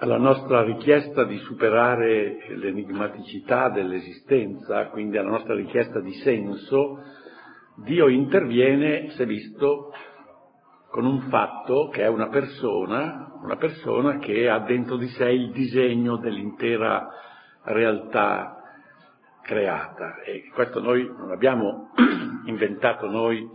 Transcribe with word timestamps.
alla 0.00 0.16
nostra 0.16 0.62
richiesta 0.62 1.24
di 1.24 1.36
superare 1.40 2.38
l'enigmaticità 2.56 3.68
dell'esistenza, 3.68 4.86
quindi 4.86 5.18
alla 5.18 5.28
nostra 5.28 5.54
richiesta 5.54 6.00
di 6.00 6.14
senso, 6.14 7.02
Dio 7.84 8.08
interviene, 8.08 9.14
è 9.14 9.26
visto, 9.26 9.92
con 10.90 11.04
un 11.04 11.28
fatto 11.28 11.88
che 11.88 12.02
è 12.02 12.08
una 12.08 12.28
persona, 12.28 13.38
una 13.42 13.56
persona 13.56 14.16
che 14.18 14.48
ha 14.48 14.60
dentro 14.60 14.96
di 14.96 15.06
sé 15.08 15.28
il 15.28 15.50
disegno 15.50 16.16
dell'intera 16.16 17.06
realtà 17.64 18.56
creata. 19.42 20.22
E 20.22 20.48
questo 20.54 20.80
noi 20.80 21.04
non 21.04 21.28
l'abbiamo 21.28 21.90
inventato 22.46 23.06
noi 23.06 23.46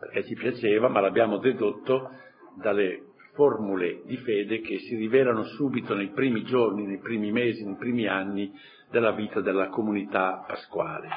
perché 0.00 0.24
ci 0.24 0.34
piaceva, 0.34 0.88
ma 0.88 0.98
l'abbiamo 0.98 1.38
dedotto 1.38 2.10
dalle 2.56 3.11
formule 3.32 4.02
di 4.04 4.16
fede 4.18 4.60
che 4.60 4.78
si 4.80 4.96
rivelano 4.96 5.44
subito 5.44 5.94
nei 5.94 6.10
primi 6.10 6.44
giorni, 6.44 6.86
nei 6.86 6.98
primi 6.98 7.32
mesi, 7.32 7.64
nei 7.64 7.76
primi 7.76 8.06
anni 8.06 8.52
della 8.90 9.12
vita 9.12 9.40
della 9.40 9.68
comunità 9.68 10.44
pasquale. 10.46 11.08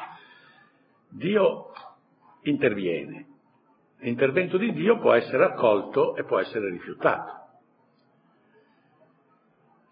Dio 1.09 1.71
interviene. 2.43 3.27
L'intervento 3.99 4.57
di 4.57 4.71
Dio 4.73 4.99
può 4.99 5.13
essere 5.13 5.43
accolto 5.43 6.15
e 6.15 6.23
può 6.23 6.39
essere 6.39 6.69
rifiutato. 6.69 7.43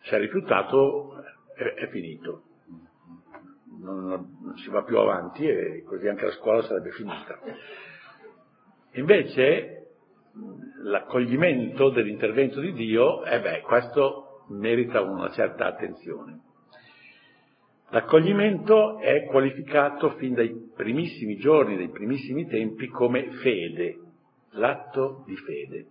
Se 0.01 0.15
è 0.15 0.19
rifiutato 0.19 1.23
è, 1.55 1.63
è 1.63 1.87
finito, 1.89 2.43
non, 3.79 4.05
non, 4.05 4.57
si 4.57 4.69
va 4.69 4.83
più 4.83 4.97
avanti 4.97 5.45
e 5.47 5.83
così 5.85 6.07
anche 6.07 6.25
la 6.25 6.31
scuola 6.31 6.61
sarebbe 6.63 6.91
finita. 6.91 7.39
Invece 8.91 9.82
l'accoglimento 10.83 11.89
dell'intervento 11.89 12.59
di 12.59 12.73
Dio, 12.73 13.23
eh 13.23 13.39
beh, 13.39 13.61
questo 13.61 14.45
merita 14.49 15.01
una 15.01 15.29
certa 15.31 15.67
attenzione. 15.67 16.39
L'accoglimento 17.89 18.99
è 18.99 19.25
qualificato 19.25 20.11
fin 20.11 20.33
dai 20.33 20.71
primissimi 20.75 21.37
giorni, 21.37 21.77
dai 21.77 21.89
primissimi 21.89 22.47
tempi, 22.47 22.87
come 22.87 23.31
fede, 23.41 23.99
l'atto 24.51 25.23
di 25.27 25.35
fede. 25.35 25.85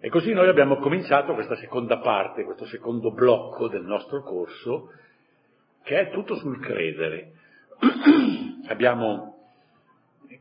E 0.00 0.08
così 0.10 0.32
noi 0.32 0.48
abbiamo 0.48 0.76
cominciato 0.76 1.34
questa 1.34 1.56
seconda 1.56 1.98
parte, 1.98 2.44
questo 2.44 2.66
secondo 2.66 3.10
blocco 3.12 3.66
del 3.66 3.82
nostro 3.82 4.22
corso, 4.22 4.92
che 5.82 5.98
è 5.98 6.10
tutto 6.10 6.36
sul 6.36 6.60
credere. 6.60 7.32
abbiamo 8.68 9.37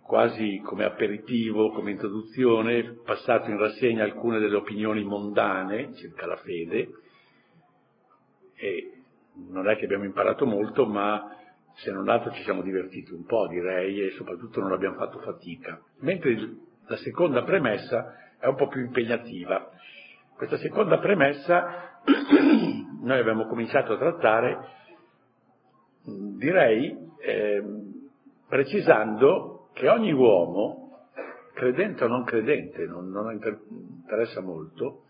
quasi 0.08 0.62
come 0.64 0.86
aperitivo, 0.86 1.72
come 1.72 1.92
introduzione, 1.92 2.98
passato 3.04 3.50
in 3.50 3.58
rassegna 3.58 4.06
alcune 4.06 4.40
delle 4.40 4.56
opinioni 4.56 5.04
mondane 5.04 5.94
circa 5.96 6.26
la 6.26 6.38
fede 6.38 6.90
e 8.56 8.92
non 9.50 9.70
è 9.70 9.76
che 9.76 9.84
abbiamo 9.84 10.06
imparato 10.06 10.46
molto, 10.46 10.86
ma 10.86 11.36
se 11.76 11.92
non 11.92 12.08
altro 12.08 12.32
ci 12.32 12.42
siamo 12.44 12.62
divertiti 12.62 13.12
un 13.12 13.26
po', 13.26 13.48
direi, 13.48 14.02
e 14.02 14.12
soprattutto 14.12 14.62
non 14.62 14.72
abbiamo 14.72 14.96
fatto 14.96 15.20
fatica. 15.20 15.80
Mentre 16.00 16.56
la 16.88 16.96
seconda 16.96 17.44
premessa 17.44 18.16
è 18.40 18.48
un 18.48 18.56
po' 18.56 18.68
più 18.68 18.82
impegnativa. 18.82 19.70
Questa 20.38 20.58
seconda 20.58 21.00
premessa 21.00 22.00
noi 23.04 23.20
abbiamo 23.20 23.46
cominciato 23.46 23.94
a 23.94 23.98
trattare, 23.98 24.58
direi, 26.38 26.98
eh, 27.20 27.64
precisando 28.48 29.57
che 29.78 29.88
ogni 29.88 30.12
uomo, 30.12 31.06
credente 31.54 32.04
o 32.04 32.08
non 32.08 32.24
credente, 32.24 32.86
non, 32.86 33.12
non 33.12 33.32
interessa 33.32 34.42
molto, 34.42 35.04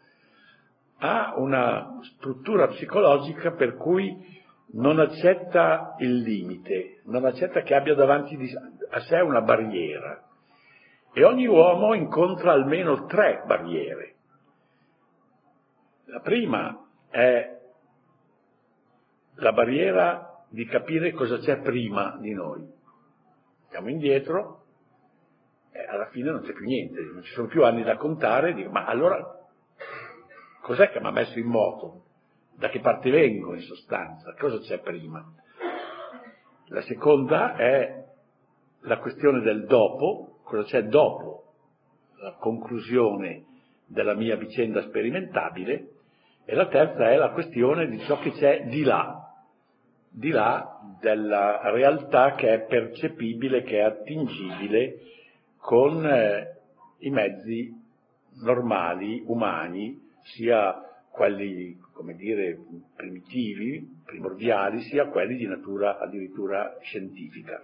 ha 0.97 1.35
una 1.37 1.99
struttura 2.01 2.67
psicologica 2.67 3.51
per 3.51 3.75
cui 3.75 4.35
non 4.73 4.99
accetta 4.99 5.95
il 5.99 6.17
limite, 6.17 7.01
non 7.05 7.23
accetta 7.23 7.61
che 7.61 7.75
abbia 7.75 7.95
davanti 7.95 8.37
a 8.89 8.99
sé 9.01 9.19
una 9.21 9.41
barriera. 9.41 10.21
E 11.13 11.23
ogni 11.23 11.47
uomo 11.47 11.93
incontra 11.93 12.51
almeno 12.51 13.05
tre 13.05 13.43
barriere. 13.45 14.15
La 16.05 16.19
prima 16.19 16.85
è 17.09 17.57
la 19.35 19.53
barriera 19.53 20.43
di 20.49 20.65
capire 20.65 21.13
cosa 21.13 21.37
c'è 21.37 21.61
prima 21.61 22.17
di 22.19 22.33
noi. 22.33 22.76
Andiamo 23.67 23.89
indietro 23.89 24.63
e 25.71 25.85
alla 25.85 26.07
fine 26.07 26.31
non 26.31 26.41
c'è 26.41 26.53
più 26.53 26.65
niente, 26.65 26.99
non 27.01 27.21
ci 27.21 27.33
sono 27.33 27.47
più 27.47 27.63
anni 27.63 27.83
da 27.83 27.97
contare, 27.97 28.53
dico, 28.53 28.71
ma 28.71 28.85
allora 28.85 29.23
cos'è 30.61 30.89
che 30.89 30.99
mi 30.99 31.07
ha 31.07 31.11
messo 31.11 31.37
in 31.37 31.45
moto? 31.45 32.03
Da 32.55 32.69
che 32.69 32.79
parte 32.79 33.11
vengo 33.11 33.53
in 33.53 33.61
sostanza? 33.61 34.33
Cosa 34.39 34.57
c'è 34.59 34.79
prima? 34.79 35.23
La 36.69 36.81
seconda 36.81 37.55
è 37.55 38.05
la 38.81 38.97
questione 38.97 39.41
del 39.41 39.65
dopo, 39.65 40.39
cosa 40.43 40.63
c'è 40.63 40.83
dopo 40.83 41.43
la 42.19 42.33
conclusione 42.39 43.45
della 43.85 44.15
mia 44.15 44.35
vicenda 44.35 44.81
sperimentabile, 44.81 45.89
e 46.45 46.55
la 46.55 46.67
terza 46.67 47.09
è 47.11 47.17
la 47.17 47.31
questione 47.31 47.87
di 47.87 47.99
ciò 47.99 48.19
che 48.19 48.31
c'è 48.31 48.65
di 48.67 48.83
là, 48.83 49.26
di 50.17 50.29
là 50.29 50.79
della 50.99 51.69
realtà 51.69 52.33
che 52.33 52.51
è 52.51 52.65
percepibile, 52.65 53.61
che 53.61 53.77
è 53.77 53.81
attingibile 53.81 54.99
con 55.57 56.03
eh, 56.03 56.57
i 56.99 57.11
mezzi 57.11 57.71
normali, 58.41 59.21
umani, 59.27 60.01
sia 60.23 60.81
quelli, 61.11 61.79
come 61.93 62.15
dire, 62.15 62.57
primitivi, 62.95 64.01
primordiali, 64.03 64.81
sia 64.81 65.05
quelli 65.05 65.35
di 65.35 65.45
natura 65.45 65.99
addirittura 65.99 66.77
scientifica. 66.81 67.61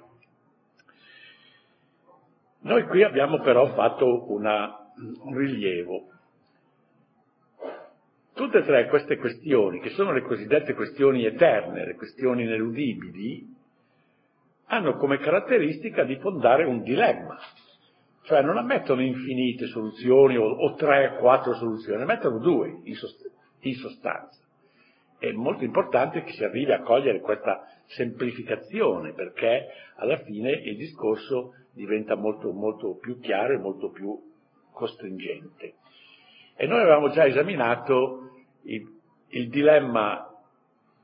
Noi 2.60 2.84
qui 2.84 3.02
abbiamo 3.02 3.40
però 3.40 3.74
fatto 3.74 4.32
una, 4.32 4.92
un 5.24 5.36
rilievo 5.36 6.13
Tutte 8.34 8.60
e 8.60 8.64
tre 8.64 8.88
queste 8.88 9.18
questioni, 9.18 9.80
che 9.80 9.90
sono 9.90 10.12
le 10.12 10.24
cosiddette 10.24 10.74
questioni 10.74 11.24
eterne, 11.26 11.86
le 11.86 11.96
questioni 11.96 12.44
ineludibili, 12.44 13.46
hanno 14.68 14.96
come 14.96 15.20
caratteristica 15.20 16.04
di 16.04 16.16
fondare 16.18 16.64
un 16.64 16.82
dilemma, 16.82 17.38
cioè 18.24 18.42
non 18.42 18.58
ammettono 18.58 19.04
infinite 19.04 19.68
soluzioni 19.68 20.36
o, 20.38 20.46
o 20.46 20.74
tre, 20.74 21.18
quattro 21.20 21.54
soluzioni, 21.54 22.02
ammettono 22.02 22.40
due 22.40 22.80
in, 22.84 22.96
sost- 22.96 23.30
in 23.60 23.76
sostanza. 23.76 24.42
È 25.20 25.32
molto 25.32 25.64
importante 25.64 26.24
che 26.24 26.32
si 26.32 26.44
arrivi 26.44 26.72
a 26.72 26.82
cogliere 26.82 27.20
questa 27.20 27.68
semplificazione 27.86 29.14
perché 29.14 29.68
alla 29.98 30.18
fine 30.18 30.52
il 30.52 30.76
discorso 30.76 31.54
diventa 31.72 32.16
molto, 32.16 32.52
molto 32.52 32.98
più 32.98 33.20
chiaro 33.20 33.54
e 33.54 33.58
molto 33.58 33.92
più 33.92 34.20
costringente. 34.72 35.76
E 36.56 36.68
noi 36.68 36.82
avevamo 36.82 37.10
già 37.10 37.26
esaminato 37.26 38.30
il, 38.64 38.88
il 39.30 39.50
dilemma 39.50 40.28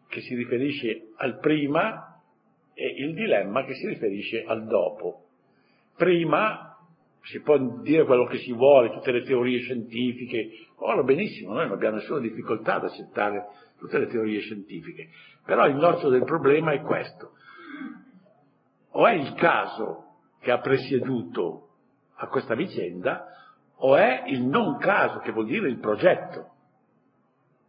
che 0.08 0.22
si 0.22 0.36
riferisce 0.36 1.10
al 1.18 1.40
prima 1.40 2.22
e 2.74 2.88
il 2.98 3.14
dilemma 3.14 3.66
che 3.66 3.74
si 3.74 3.88
riferisce 3.88 4.44
al 4.46 4.66
dopo. 4.66 5.26
Prima 5.96 6.78
si 7.24 7.42
può 7.42 7.58
dire 7.82 8.06
quello 8.06 8.26
che 8.26 8.38
si 8.38 8.54
vuole, 8.54 8.92
tutte 8.92 9.12
le 9.12 9.24
teorie 9.24 9.60
scientifiche, 9.60 10.50
ora 10.78 11.04
benissimo, 11.04 11.54
noi 11.54 11.66
non 11.66 11.74
abbiamo 11.74 11.98
nessuna 11.98 12.20
difficoltà 12.20 12.76
ad 12.76 12.86
accettare 12.86 13.46
tutte 13.78 14.00
le 14.00 14.08
teorie 14.08 14.40
scientifiche, 14.40 15.10
però 15.46 15.68
il 15.68 15.76
nocciolo 15.76 16.12
del 16.12 16.24
problema 16.24 16.72
è 16.72 16.82
questo. 16.82 17.34
O 18.92 19.06
è 19.06 19.14
il 19.14 19.34
caso 19.36 20.06
che 20.40 20.52
ha 20.52 20.60
presieduto 20.60 21.68
a 22.16 22.28
questa 22.28 22.56
vicenda, 22.56 23.26
o 23.82 23.96
è 23.96 24.24
il 24.28 24.44
non 24.44 24.78
caso, 24.78 25.20
che 25.20 25.32
vuol 25.32 25.46
dire 25.46 25.68
il 25.68 25.80
progetto. 25.80 26.52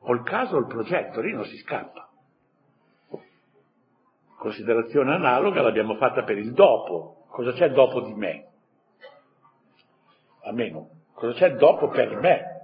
O 0.00 0.14
il 0.14 0.22
caso 0.22 0.56
o 0.56 0.58
il 0.58 0.66
progetto, 0.66 1.20
lì 1.20 1.32
non 1.32 1.44
si 1.44 1.56
scappa. 1.58 2.08
Considerazione 4.36 5.12
analoga 5.12 5.60
l'abbiamo 5.60 5.96
fatta 5.96 6.22
per 6.22 6.38
il 6.38 6.52
dopo. 6.52 7.26
Cosa 7.28 7.52
c'è 7.52 7.70
dopo 7.70 8.00
di 8.00 8.14
me? 8.14 8.46
Almeno, 10.44 10.88
cosa 11.12 11.34
c'è 11.34 11.56
dopo 11.56 11.88
per 11.88 12.16
me? 12.16 12.58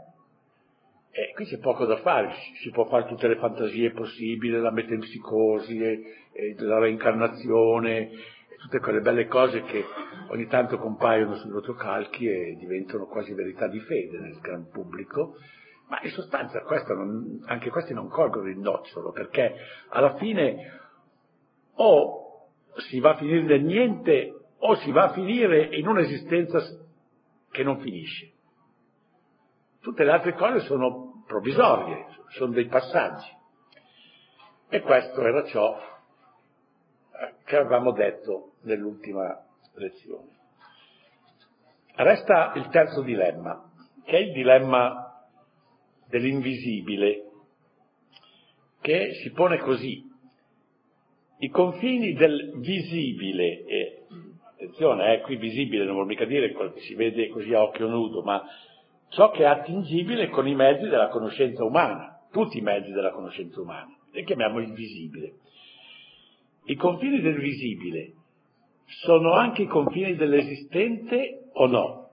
E 1.11 1.32
qui 1.35 1.44
c'è 1.44 1.59
poco 1.59 1.85
da 1.87 1.97
fare, 1.99 2.31
si 2.61 2.71
può 2.71 2.85
fare 2.87 3.06
tutte 3.06 3.29
le 3.29 3.37
fantasie 3.37 3.93
possibili, 3.93 4.61
la 4.61 4.71
metempsicosi, 4.71 5.79
e, 5.79 6.00
e 6.32 6.55
la 6.59 6.79
reincarnazione, 6.79 8.11
tutte 8.67 8.81
quelle 8.81 9.01
belle 9.01 9.29
cose 9.29 9.63
che 9.63 9.85
ogni 10.31 10.49
tanto 10.49 10.79
compaiono 10.79 11.37
sui 11.37 11.51
rotocalchi 11.51 12.27
e 12.27 12.57
diventano 12.59 13.07
quasi 13.07 13.33
verità 13.33 13.69
di 13.69 13.79
fede 13.79 14.19
nel 14.19 14.41
gran 14.41 14.69
pubblico, 14.71 15.37
ma 15.89 16.01
in 16.03 16.11
sostanza 16.11 16.61
non, 16.95 17.45
anche 17.47 17.71
questi 17.71 17.95
non 17.95 18.09
colgono 18.09 18.49
il 18.49 18.59
nocciolo, 18.59 19.13
perché 19.13 19.55
alla 19.91 20.17
fine 20.17 20.81
o 21.75 22.49
si 22.89 22.99
va 22.99 23.11
a 23.11 23.17
finire 23.17 23.43
nel 23.43 23.63
niente 23.63 24.35
o 24.59 24.75
si 24.77 24.91
va 24.91 25.05
a 25.05 25.12
finire 25.12 25.77
in 25.77 25.87
un'esistenza 25.87 26.59
che 27.53 27.62
non 27.62 27.79
finisce. 27.79 28.33
Tutte 29.81 30.03
le 30.03 30.11
altre 30.11 30.35
cose 30.35 30.59
sono 30.61 31.23
provvisorie, 31.25 32.07
sono 32.31 32.53
dei 32.53 32.67
passaggi. 32.67 33.31
E 34.69 34.81
questo 34.81 35.21
era 35.21 35.45
ciò 35.45 35.95
che 37.45 37.57
avevamo 37.57 37.93
detto 37.93 38.53
nell'ultima 38.63 39.45
lezione. 39.75 40.35
Resta 41.95 42.53
il 42.57 42.69
terzo 42.69 43.03
dilemma, 43.03 43.71
che 44.05 44.17
è 44.17 44.21
il 44.21 44.33
dilemma 44.33 45.25
dell'invisibile, 46.09 47.23
che 48.81 49.15
si 49.23 49.31
pone 49.33 49.59
così. 49.59 50.05
I 51.39 51.49
confini 51.49 52.13
del 52.15 52.59
visibile, 52.59 53.65
e 53.65 54.03
attenzione, 54.53 55.15
eh, 55.15 55.21
qui 55.21 55.37
visibile 55.37 55.85
non 55.85 55.95
vuol 55.95 56.07
mica 56.07 56.25
dire 56.25 56.53
quello 56.53 56.73
che 56.73 56.81
si 56.81 56.95
vede 56.95 57.29
così 57.29 57.53
a 57.53 57.62
occhio 57.62 57.89
nudo, 57.89 58.23
ma 58.23 58.43
ciò 59.09 59.31
che 59.31 59.43
è 59.43 59.47
attingibile 59.47 60.29
con 60.29 60.47
i 60.47 60.55
mezzi 60.55 60.89
della 60.89 61.09
conoscenza 61.09 61.65
umana, 61.65 62.21
tutti 62.31 62.59
i 62.59 62.62
mezzi 62.62 62.91
della 62.93 63.11
conoscenza 63.11 63.61
umana, 63.61 63.95
e 64.12 64.25
chiamiamo 64.25 64.61
il 64.61 64.73
visibile. 64.73 65.35
I 66.69 66.75
confini 66.75 67.21
del 67.21 67.39
visibile 67.39 68.13
sono 68.87 69.33
anche 69.33 69.63
i 69.63 69.67
confini 69.67 70.17
dell'esistente 70.17 71.51
o 71.53 71.67
no? 71.67 72.11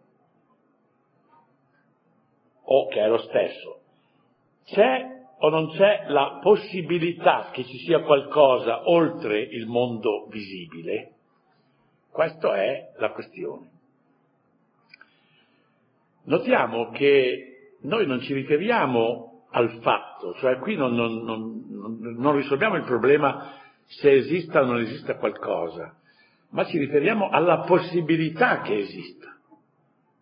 O 2.65 2.87
che 2.87 3.01
è 3.01 3.07
lo 3.07 3.17
stesso. 3.17 3.79
C'è 4.65 5.11
o 5.39 5.49
non 5.49 5.71
c'è 5.71 6.05
la 6.07 6.39
possibilità 6.41 7.49
che 7.51 7.65
ci 7.65 7.77
sia 7.79 8.01
qualcosa 8.01 8.89
oltre 8.89 9.41
il 9.41 9.65
mondo 9.65 10.27
visibile? 10.29 11.11
Questa 12.11 12.55
è 12.55 12.93
la 12.97 13.11
questione. 13.11 13.71
Notiamo 16.25 16.91
che 16.91 17.77
noi 17.81 18.05
non 18.05 18.21
ci 18.21 18.33
riferiamo 18.33 19.47
al 19.49 19.79
fatto, 19.81 20.35
cioè 20.35 20.59
qui 20.59 20.75
non, 20.75 20.93
non, 20.93 21.23
non, 21.23 22.15
non 22.17 22.35
risolviamo 22.35 22.75
il 22.75 22.83
problema 22.83 23.62
se 23.85 24.11
esista 24.11 24.61
o 24.61 24.65
non 24.65 24.79
esista 24.79 25.15
qualcosa, 25.15 25.95
ma 26.49 26.65
ci 26.65 26.77
riferiamo 26.77 27.29
alla 27.29 27.61
possibilità 27.61 28.61
che 28.61 28.75
esista. 28.75 29.37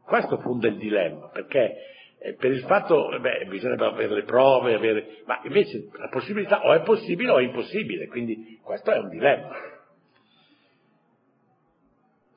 Questo 0.04 0.38
fonda 0.40 0.68
il 0.68 0.78
dilemma, 0.78 1.30
perché 1.30 1.76
eh, 2.20 2.36
per 2.36 2.52
il 2.52 2.62
fatto, 2.62 3.10
beh, 3.20 3.46
bisogna 3.50 3.86
avere 3.86 4.14
le 4.14 4.24
prove, 4.24 4.76
avere, 4.76 5.24
ma 5.26 5.40
invece 5.44 5.90
la 5.94 6.10
possibilità 6.10 6.66
o 6.66 6.74
è 6.74 6.82
possibile 6.82 7.32
o 7.32 7.40
è 7.40 7.44
impossibile, 7.44 8.08
quindi 8.08 8.60
questo 8.62 8.92
è 8.92 8.98
un 8.98 9.10
dilemma. 9.10 9.56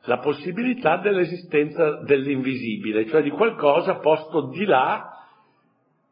La 0.07 0.19
possibilità 0.19 0.99
dell'esistenza 0.99 2.03
dell'invisibile, 2.03 3.07
cioè 3.07 3.23
di 3.23 3.31
qualcosa 3.31 3.97
posto 3.97 4.49
di 4.49 4.65
là 4.65 5.24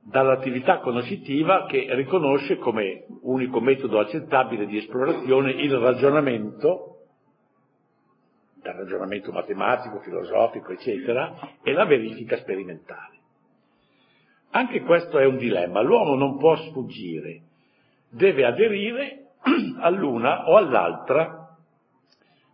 dall'attività 0.05 0.81
conoscitiva 0.81 1.67
che 1.67 1.87
riconosce 1.95 2.57
come 2.57 3.05
unico 3.23 3.61
metodo 3.61 4.01
accettabile 4.01 4.67
di 4.67 4.79
esplorazione 4.79 5.53
il 5.53 5.77
ragionamento, 5.77 6.89
dal 8.57 8.75
ragionamento 8.75 9.31
matematico, 9.31 10.01
filosofico, 10.01 10.73
eccetera, 10.73 11.57
e 11.63 11.73
la 11.73 11.85
verifica 11.85 12.37
sperimentale. 12.37 13.21
Anche 14.51 14.83
questo 14.83 15.19
è 15.19 15.25
un 15.25 15.37
dilemma, 15.37 15.81
l'uomo 15.81 16.15
non 16.15 16.37
può 16.37 16.57
sfuggire, 16.57 17.41
deve 18.11 18.45
aderire 18.45 19.31
all'una 19.81 20.49
o 20.49 20.57
all'altra 20.57 21.57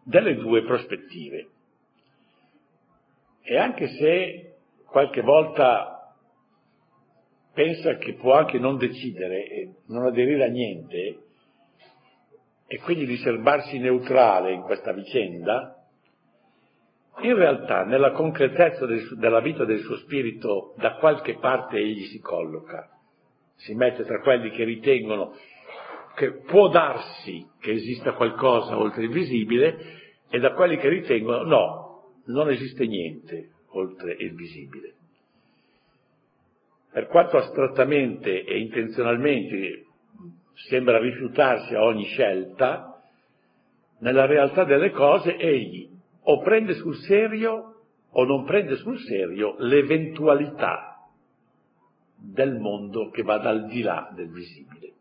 delle 0.05 0.37
due 0.37 0.63
prospettive. 0.65 1.49
E 3.43 3.57
anche 3.57 3.89
se 3.89 4.57
qualche 4.87 5.23
volta 5.23 5.98
pensa 7.59 7.97
che 7.97 8.15
può 8.15 8.35
anche 8.35 8.57
non 8.61 8.77
decidere 8.77 9.49
e 9.49 9.75
non 9.89 10.07
aderire 10.07 10.45
a 10.45 10.49
niente 10.49 11.19
e 12.69 12.79
quindi 12.79 13.05
riservarsi 13.05 13.79
neutrale 13.79 14.53
in 14.53 14.61
questa 14.61 14.93
vicenda, 14.93 15.75
in 17.23 17.35
realtà 17.35 17.83
nella 17.83 18.13
concretezza 18.13 18.87
del, 18.87 19.09
della 19.19 19.41
vita 19.41 19.65
del 19.65 19.81
suo 19.81 19.97
spirito 19.97 20.75
da 20.77 20.99
qualche 20.99 21.37
parte 21.39 21.79
egli 21.79 22.05
si 22.05 22.21
colloca, 22.21 22.89
si 23.57 23.75
mette 23.75 24.05
tra 24.05 24.21
quelli 24.21 24.51
che 24.51 24.63
ritengono 24.63 25.35
che 26.15 26.35
può 26.35 26.69
darsi 26.69 27.45
che 27.59 27.73
esista 27.73 28.13
qualcosa 28.13 28.79
oltre 28.79 29.03
il 29.03 29.11
visibile 29.11 29.79
e 30.31 30.39
da 30.39 30.53
quelli 30.53 30.77
che 30.77 30.89
ritengono 30.89 31.43
no, 31.43 32.03
non 32.27 32.51
esiste 32.51 32.87
niente 32.87 33.51
oltre 33.71 34.15
il 34.17 34.33
visibile 34.37 34.98
per 36.91 37.07
quanto 37.07 37.37
astrattamente 37.37 38.45
e 38.45 38.59
intenzionalmente 38.59 39.85
sembra 40.69 40.99
rifiutarsi 40.99 41.75
a 41.75 41.85
ogni 41.85 42.05
scelta, 42.05 43.01
nella 44.01 44.27
realtà 44.27 44.65
delle 44.65 44.91
cose 44.91 45.37
egli 45.37 45.89
o 46.23 46.41
prende 46.43 46.75
sul 46.75 46.97
serio 46.97 47.75
o 48.11 48.25
non 48.25 48.45
prende 48.45 48.77
sul 48.77 48.99
serio 48.99 49.57
l'eventualità 49.59 50.89
del 52.17 52.59
mondo 52.59 53.11
che 53.11 53.23
va 53.23 53.39
dal 53.39 53.67
di 53.67 53.83
là 53.83 54.11
del 54.15 54.31
visibile. 54.31 54.93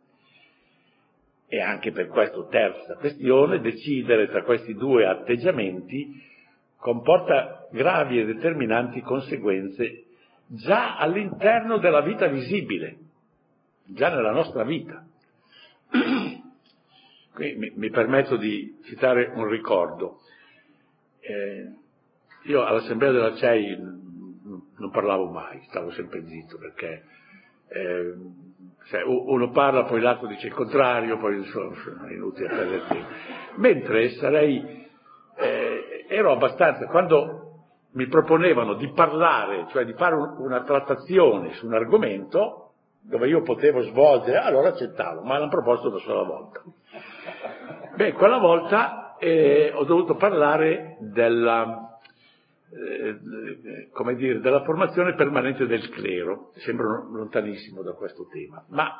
E 1.47 1.61
anche 1.61 1.91
per 1.91 2.07
questa 2.07 2.45
terza 2.47 2.95
questione, 2.95 3.59
decidere 3.59 4.27
tra 4.27 4.43
questi 4.43 4.73
due 4.73 5.05
atteggiamenti 5.05 6.21
comporta 6.75 7.67
gravi 7.71 8.19
e 8.19 8.25
determinanti 8.25 9.01
conseguenze 9.01 10.06
già 10.47 10.97
all'interno 10.97 11.77
della 11.77 12.01
vita 12.01 12.27
visibile, 12.27 12.97
già 13.85 14.09
nella 14.09 14.31
nostra 14.31 14.63
vita. 14.63 15.05
Qui 17.33 17.55
mi, 17.55 17.71
mi 17.75 17.89
permetto 17.89 18.35
di 18.35 18.79
citare 18.85 19.31
un 19.35 19.47
ricordo. 19.47 20.21
Eh, 21.19 21.71
io 22.43 22.65
all'assemblea 22.65 23.11
della 23.11 23.35
CEI 23.35 23.77
non 23.77 24.91
parlavo 24.91 25.29
mai, 25.29 25.61
stavo 25.67 25.91
sempre 25.91 26.25
zitto 26.25 26.57
perché 26.57 27.03
eh, 27.69 28.13
cioè, 28.85 29.03
uno 29.03 29.49
parla, 29.51 29.83
poi 29.83 29.99
l'altro 29.99 30.27
dice 30.27 30.47
il 30.47 30.53
contrario, 30.53 31.17
poi 31.17 31.37
insomma, 31.37 32.07
è 32.07 32.13
inutile 32.13 32.47
perdere 32.47 32.87
tempo. 32.87 33.09
Mentre 33.55 34.09
sarei, 34.11 34.87
eh, 35.35 36.05
ero 36.07 36.31
abbastanza, 36.31 36.85
quando 36.85 37.46
mi 37.97 38.07
proponevano 38.07 38.75
di 38.75 38.91
parlare, 38.91 39.65
cioè 39.71 39.83
di 39.83 39.93
fare 39.93 40.13
un, 40.13 40.35
una 40.37 40.61
trattazione 40.61 41.53
su 41.53 41.65
un 41.65 41.73
argomento 41.73 42.73
dove 43.01 43.27
io 43.27 43.41
potevo 43.41 43.81
svolgere, 43.81 44.37
allora 44.37 44.69
accettavo, 44.69 45.21
ma 45.23 45.37
l'hanno 45.37 45.49
proposto 45.49 45.87
una 45.89 45.97
sola 45.99 46.23
volta. 46.23 46.61
Beh, 47.95 48.13
quella 48.13 48.37
volta 48.37 49.15
eh, 49.17 49.71
ho 49.73 49.83
dovuto 49.85 50.15
parlare 50.15 50.97
della, 50.99 51.97
eh, 52.69 53.17
dire, 54.15 54.39
della 54.41 54.63
formazione 54.63 55.15
permanente 55.15 55.65
del 55.65 55.89
clero, 55.89 56.51
sembra 56.57 56.85
lontanissimo 56.87 57.81
da 57.81 57.93
questo 57.93 58.27
tema, 58.31 58.63
ma 58.69 58.99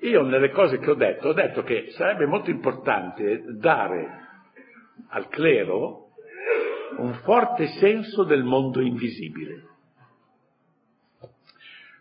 io 0.00 0.22
nelle 0.22 0.50
cose 0.50 0.78
che 0.78 0.90
ho 0.90 0.94
detto, 0.94 1.28
ho 1.28 1.32
detto 1.32 1.64
che 1.64 1.86
sarebbe 1.90 2.26
molto 2.26 2.50
importante 2.50 3.42
dare 3.58 4.20
al 5.08 5.26
clero 5.26 6.01
un 6.98 7.14
forte 7.22 7.66
senso 7.78 8.24
del 8.24 8.44
mondo 8.44 8.80
invisibile. 8.80 9.70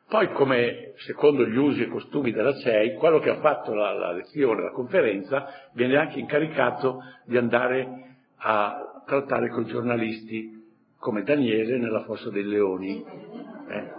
Poi, 0.08 0.30
come 0.34 0.92
secondo 0.98 1.46
gli 1.46 1.56
usi 1.56 1.84
e 1.84 1.88
costumi 1.88 2.34
della 2.34 2.54
CEI, 2.54 2.96
quello 2.96 3.20
che 3.20 3.30
ha 3.30 3.40
fatto 3.40 3.74
la, 3.74 3.94
la 3.94 4.12
lezione, 4.12 4.64
la 4.64 4.72
conferenza, 4.72 5.48
viene 5.74 5.96
anche 5.96 6.20
incaricato 6.20 7.02
di 7.24 7.38
andare 7.38 8.18
a 8.36 9.04
trattare 9.06 9.50
con 9.50 9.66
giornalisti 9.66 10.60
come 10.98 11.24
Daniele 11.24 11.78
nella 11.78 12.04
fossa 12.04 12.30
dei 12.30 12.44
leoni. 12.44 13.02
Eh? 13.02 13.92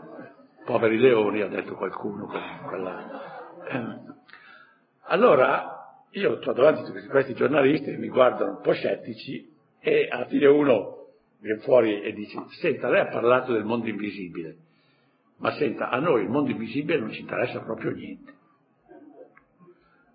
Poveri 0.66 0.98
leoni, 0.98 1.40
ha 1.40 1.48
detto 1.48 1.74
qualcuno. 1.76 2.30
Quella... 2.66 3.20
Allora, 5.04 5.96
io 6.10 6.38
ho 6.44 6.52
davanti 6.52 6.90
a 6.90 7.08
questi 7.08 7.34
giornalisti 7.34 7.90
che 7.90 7.96
mi 7.96 8.08
guardano 8.08 8.56
un 8.56 8.60
po' 8.60 8.72
scettici 8.72 9.51
e 9.84 10.08
alla 10.08 10.26
fine 10.26 10.46
uno 10.46 11.08
viene 11.40 11.60
fuori 11.60 12.00
e 12.02 12.12
dice, 12.12 12.38
senta, 12.60 12.88
lei 12.88 13.00
ha 13.00 13.08
parlato 13.08 13.52
del 13.52 13.64
mondo 13.64 13.88
invisibile, 13.88 14.56
ma 15.38 15.50
senta, 15.52 15.90
a 15.90 15.98
noi 15.98 16.22
il 16.22 16.28
mondo 16.28 16.52
invisibile 16.52 17.00
non 17.00 17.10
ci 17.10 17.20
interessa 17.20 17.60
proprio 17.60 17.90
niente. 17.90 18.32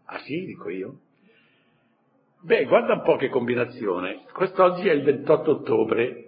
Ah 0.05 0.19
sì, 0.19 0.45
dico 0.45 0.69
io. 0.69 0.99
Beh, 2.39 2.63
guarda 2.63 2.93
un 2.93 3.01
po' 3.01 3.17
che 3.17 3.27
combinazione. 3.27 4.23
Quest'oggi 4.31 4.87
è 4.87 4.93
il 4.93 5.03
28 5.03 5.51
ottobre, 5.51 6.27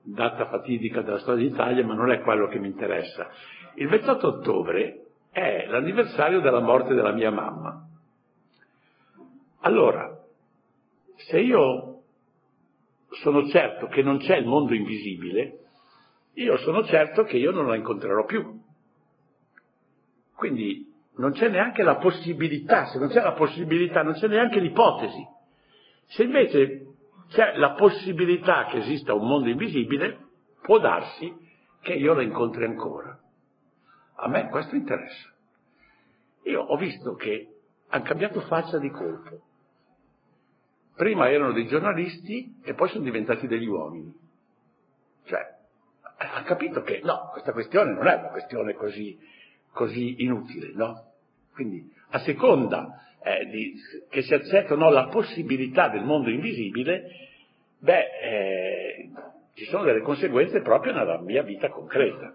data 0.00 0.46
fatidica 0.46 1.02
della 1.02 1.18
storia 1.18 1.46
d'Italia, 1.46 1.84
ma 1.84 1.92
non 1.92 2.10
è 2.10 2.22
quello 2.22 2.48
che 2.48 2.58
mi 2.58 2.68
interessa. 2.68 3.28
Il 3.74 3.88
28 3.88 4.26
ottobre 4.26 5.06
è 5.30 5.66
l'anniversario 5.66 6.40
della 6.40 6.60
morte 6.60 6.94
della 6.94 7.12
mia 7.12 7.30
mamma. 7.30 7.86
Allora, 9.60 10.18
se 11.16 11.38
io 11.38 11.91
sono 13.20 13.46
certo 13.48 13.86
che 13.86 14.02
non 14.02 14.18
c'è 14.18 14.36
il 14.36 14.46
mondo 14.46 14.74
invisibile, 14.74 15.58
io 16.34 16.56
sono 16.58 16.84
certo 16.84 17.24
che 17.24 17.36
io 17.36 17.50
non 17.50 17.66
la 17.66 17.76
incontrerò 17.76 18.24
più. 18.24 18.60
Quindi 20.34 20.90
non 21.16 21.32
c'è 21.32 21.48
neanche 21.48 21.82
la 21.82 21.96
possibilità, 21.96 22.86
se 22.86 22.98
non 22.98 23.08
c'è 23.08 23.20
la 23.20 23.32
possibilità 23.32 24.02
non 24.02 24.14
c'è 24.14 24.28
neanche 24.28 24.60
l'ipotesi. 24.60 25.26
Se 26.06 26.22
invece 26.22 26.86
c'è 27.28 27.56
la 27.56 27.72
possibilità 27.72 28.66
che 28.66 28.78
esista 28.78 29.14
un 29.14 29.26
mondo 29.26 29.48
invisibile, 29.48 30.18
può 30.62 30.78
darsi 30.78 31.34
che 31.80 31.92
io 31.92 32.14
la 32.14 32.22
incontri 32.22 32.64
ancora. 32.64 33.18
A 34.16 34.28
me 34.28 34.48
questo 34.48 34.74
interessa. 34.74 35.30
Io 36.44 36.60
ho 36.60 36.76
visto 36.76 37.14
che 37.14 37.48
hanno 37.88 38.04
cambiato 38.04 38.40
faccia 38.40 38.78
di 38.78 38.90
colpo. 38.90 39.40
Prima 40.96 41.30
erano 41.30 41.52
dei 41.52 41.66
giornalisti 41.66 42.60
e 42.62 42.74
poi 42.74 42.88
sono 42.88 43.04
diventati 43.04 43.46
degli 43.46 43.66
uomini. 43.66 44.12
Cioè, 45.24 45.40
ha 46.16 46.42
capito 46.42 46.82
che 46.82 47.00
no, 47.02 47.30
questa 47.32 47.52
questione 47.52 47.92
non 47.92 48.06
è 48.06 48.14
una 48.14 48.28
questione 48.28 48.74
così, 48.74 49.18
così 49.72 50.22
inutile, 50.22 50.72
no? 50.74 51.12
Quindi, 51.52 51.90
a 52.10 52.18
seconda 52.20 53.02
eh, 53.22 53.46
di, 53.46 53.74
che 54.08 54.22
si 54.22 54.34
accetta 54.34 54.74
o 54.74 54.76
no 54.76 54.90
la 54.90 55.08
possibilità 55.08 55.88
del 55.88 56.04
mondo 56.04 56.30
invisibile, 56.30 57.10
beh, 57.78 58.06
eh, 58.22 59.10
ci 59.54 59.64
sono 59.64 59.84
delle 59.84 60.00
conseguenze 60.00 60.60
proprio 60.60 60.92
nella 60.92 61.20
mia 61.20 61.42
vita 61.42 61.68
concreta. 61.68 62.34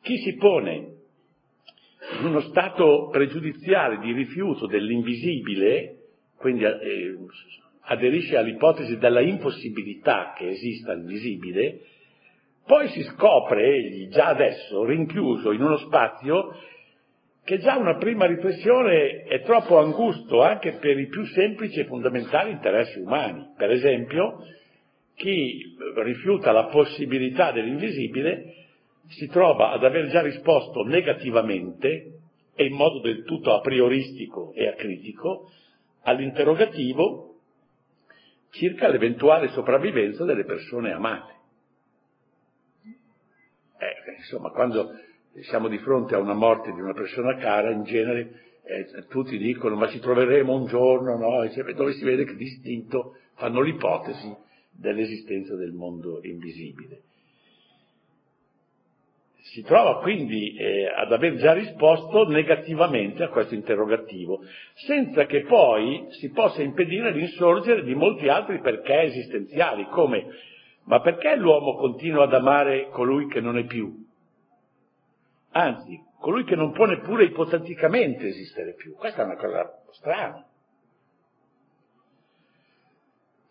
Chi 0.00 0.18
si 0.18 0.34
pone 0.36 0.96
in 2.18 2.24
uno 2.24 2.40
stato 2.40 3.08
pregiudiziale 3.10 3.98
di 3.98 4.12
rifiuto 4.12 4.66
dell'invisibile, 4.66 5.97
quindi 6.38 6.64
eh, 6.64 7.16
aderisce 7.82 8.36
all'ipotesi 8.36 8.96
della 8.96 9.20
impossibilità 9.20 10.34
che 10.36 10.48
esista 10.48 10.94
l'invisibile, 10.94 11.80
poi 12.64 12.88
si 12.88 13.02
scopre 13.02 13.64
egli 13.64 14.08
già 14.08 14.26
adesso 14.26 14.84
rinchiuso 14.84 15.52
in 15.52 15.62
uno 15.62 15.78
spazio 15.78 16.54
che 17.42 17.58
già 17.60 17.78
una 17.78 17.96
prima 17.96 18.26
riflessione 18.26 19.22
è 19.22 19.40
troppo 19.40 19.78
angusto 19.78 20.42
anche 20.42 20.72
per 20.72 20.98
i 20.98 21.06
più 21.06 21.24
semplici 21.24 21.80
e 21.80 21.86
fondamentali 21.86 22.50
interessi 22.50 22.98
umani. 22.98 23.54
Per 23.56 23.70
esempio, 23.70 24.44
chi 25.14 25.74
rifiuta 26.02 26.52
la 26.52 26.66
possibilità 26.66 27.50
dell'invisibile 27.50 28.54
si 29.06 29.28
trova 29.28 29.70
ad 29.70 29.82
aver 29.82 30.08
già 30.08 30.20
risposto 30.20 30.82
negativamente 30.82 32.18
e 32.54 32.66
in 32.66 32.74
modo 32.74 33.00
del 33.00 33.24
tutto 33.24 33.54
a 33.54 33.60
prioristico 33.60 34.52
e 34.54 34.68
acritico 34.68 35.48
all'interrogativo 36.02 37.36
circa 38.50 38.88
l'eventuale 38.88 39.48
sopravvivenza 39.48 40.24
delle 40.24 40.44
persone 40.44 40.92
amate. 40.92 41.36
Eh, 43.78 44.16
insomma, 44.16 44.50
quando 44.50 44.90
siamo 45.42 45.68
di 45.68 45.78
fronte 45.78 46.14
a 46.14 46.18
una 46.18 46.34
morte 46.34 46.72
di 46.72 46.80
una 46.80 46.94
persona 46.94 47.36
cara, 47.36 47.70
in 47.70 47.84
genere 47.84 48.46
eh, 48.64 49.06
tutti 49.08 49.38
dicono 49.38 49.76
ma 49.76 49.88
ci 49.88 49.98
troveremo 49.98 50.52
un 50.52 50.66
giorno, 50.66 51.16
no? 51.16 51.48
dove 51.74 51.92
si 51.92 52.04
vede 52.04 52.24
che 52.24 52.34
distinto 52.34 53.16
fanno 53.34 53.60
l'ipotesi 53.60 54.34
dell'esistenza 54.70 55.54
del 55.56 55.72
mondo 55.72 56.20
invisibile. 56.22 57.02
Si 59.50 59.62
trova 59.62 60.00
quindi 60.00 60.54
eh, 60.56 60.88
ad 60.88 61.10
aver 61.10 61.36
già 61.36 61.52
risposto 61.52 62.28
negativamente 62.28 63.22
a 63.22 63.28
questo 63.28 63.54
interrogativo, 63.54 64.40
senza 64.74 65.24
che 65.24 65.42
poi 65.42 66.06
si 66.10 66.30
possa 66.30 66.62
impedire 66.62 67.12
l'insorgere 67.12 67.82
di 67.82 67.94
molti 67.94 68.28
altri 68.28 68.60
perché 68.60 69.02
esistenziali, 69.02 69.86
come 69.86 70.26
ma 70.84 71.00
perché 71.00 71.36
l'uomo 71.36 71.76
continua 71.76 72.24
ad 72.24 72.32
amare 72.32 72.88
colui 72.90 73.28
che 73.28 73.40
non 73.40 73.58
è 73.58 73.64
più? 73.64 74.06
Anzi, 75.50 75.98
colui 76.18 76.44
che 76.44 76.56
non 76.56 76.72
può 76.72 76.86
neppure 76.86 77.24
ipoteticamente 77.24 78.26
esistere 78.26 78.74
più. 78.74 78.94
Questa 78.94 79.22
è 79.22 79.24
una 79.24 79.36
cosa 79.36 79.82
strana. 79.92 80.46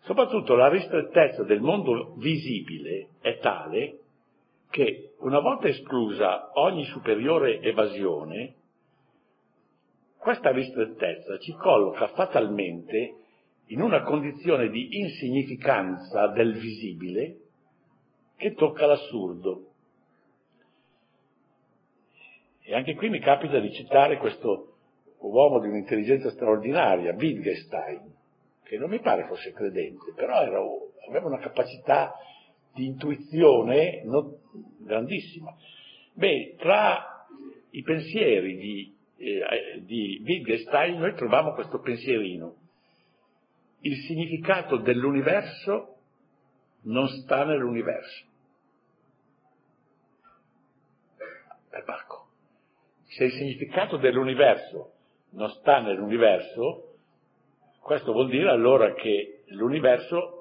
Soprattutto 0.00 0.54
la 0.54 0.68
ristrettezza 0.68 1.44
del 1.44 1.60
mondo 1.60 2.14
visibile 2.16 3.08
è 3.20 3.38
tale 3.38 3.98
che, 4.70 5.14
una 5.18 5.40
volta 5.40 5.68
esclusa 5.68 6.50
ogni 6.54 6.84
superiore 6.84 7.60
evasione, 7.60 8.54
questa 10.18 10.50
ristrettezza 10.50 11.38
ci 11.38 11.52
colloca 11.52 12.08
fatalmente 12.08 13.14
in 13.66 13.80
una 13.80 14.02
condizione 14.02 14.68
di 14.68 14.98
insignificanza 14.98 16.28
del 16.28 16.54
visibile 16.54 17.36
che 18.36 18.54
tocca 18.54 18.86
l'assurdo. 18.86 19.64
E 22.62 22.74
anche 22.74 22.94
qui 22.94 23.08
mi 23.08 23.20
capita 23.20 23.58
di 23.58 23.72
citare 23.72 24.18
questo 24.18 24.74
uomo 25.18 25.58
di 25.60 25.68
un'intelligenza 25.68 26.30
straordinaria, 26.30 27.14
Wittgenstein, 27.14 28.14
che 28.62 28.76
non 28.76 28.90
mi 28.90 29.00
pare 29.00 29.26
fosse 29.26 29.52
credente, 29.52 30.12
però 30.14 30.42
era, 30.42 30.60
aveva 31.08 31.26
una 31.26 31.38
capacità 31.38 32.14
di 32.78 32.86
intuizione 32.86 34.02
non, 34.04 34.36
grandissima. 34.78 35.52
Beh, 36.12 36.54
tra 36.58 37.26
i 37.70 37.82
pensieri 37.82 38.56
di, 38.56 38.96
eh, 39.16 39.82
di 39.82 40.22
Wittgenstein 40.24 40.98
noi 40.98 41.14
troviamo 41.14 41.52
questo 41.54 41.80
pensierino. 41.80 42.54
Il 43.80 43.96
significato 44.06 44.76
dell'universo 44.78 45.96
non 46.82 47.08
sta 47.08 47.44
nell'universo. 47.44 48.26
Perbacco. 51.68 52.26
Se 53.04 53.24
il 53.24 53.32
significato 53.32 53.96
dell'universo 53.96 54.92
non 55.30 55.48
sta 55.50 55.80
nell'universo, 55.80 56.94
questo 57.80 58.12
vuol 58.12 58.28
dire 58.28 58.50
allora 58.50 58.92
che 58.94 59.44
l'universo, 59.48 60.37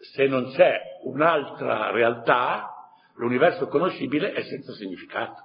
se 0.00 0.26
non 0.26 0.52
c'è 0.52 0.80
un'altra 1.02 1.90
realtà, 1.90 2.92
l'universo 3.14 3.66
conoscibile 3.68 4.32
è 4.32 4.42
senza 4.42 4.72
significato. 4.72 5.42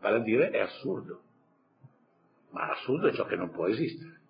Vale 0.00 0.16
a 0.16 0.20
dire 0.20 0.50
è 0.50 0.58
assurdo. 0.58 1.20
Ma 2.50 2.70
assurdo 2.70 3.08
è 3.08 3.12
ciò 3.12 3.24
che 3.24 3.36
non 3.36 3.50
può 3.50 3.66
esistere. 3.68 4.20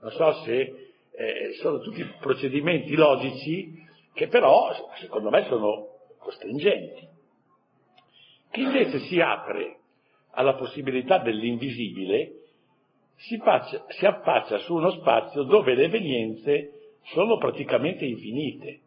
Non 0.00 0.10
so 0.12 0.32
se 0.44 0.92
eh, 1.10 1.52
sono 1.60 1.80
tutti 1.80 2.04
procedimenti 2.20 2.94
logici 2.94 3.86
che 4.12 4.28
però, 4.28 4.72
secondo 5.00 5.30
me, 5.30 5.44
sono 5.44 5.86
costringenti. 6.18 7.08
Chi 8.50 8.62
invece 8.62 9.00
si 9.00 9.20
apre 9.20 9.78
alla 10.32 10.54
possibilità 10.54 11.18
dell'invisibile 11.18 12.32
si, 13.16 13.38
faccia, 13.38 13.84
si 13.88 14.06
affaccia 14.06 14.58
su 14.58 14.74
uno 14.74 14.90
spazio 14.92 15.42
dove 15.42 15.74
le 15.74 15.84
evenienze 15.84 16.77
sono 17.02 17.38
praticamente 17.38 18.04
infinite. 18.04 18.80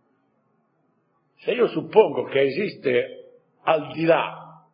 Se 1.37 1.51
io 1.51 1.67
suppongo 1.67 2.23
che 2.25 2.41
esiste 2.41 3.39
al 3.63 3.91
di 3.93 4.05
là 4.05 4.67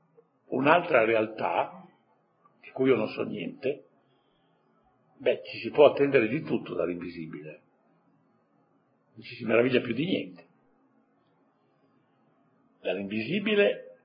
un'altra 0.47 1.05
realtà, 1.05 1.85
di 2.61 2.69
cui 2.71 2.89
io 2.89 2.95
non 2.95 3.07
so 3.07 3.23
niente, 3.23 3.85
beh, 5.17 5.41
ci 5.43 5.57
si 5.59 5.69
può 5.69 5.85
attendere 5.85 6.27
di 6.27 6.41
tutto 6.43 6.73
dall'invisibile. 6.73 7.61
Non 9.13 9.23
ci 9.23 9.35
si 9.35 9.45
meraviglia 9.45 9.81
più 9.81 9.93
di 9.93 10.05
niente. 10.05 10.45
Dall'invisibile, 12.81 13.97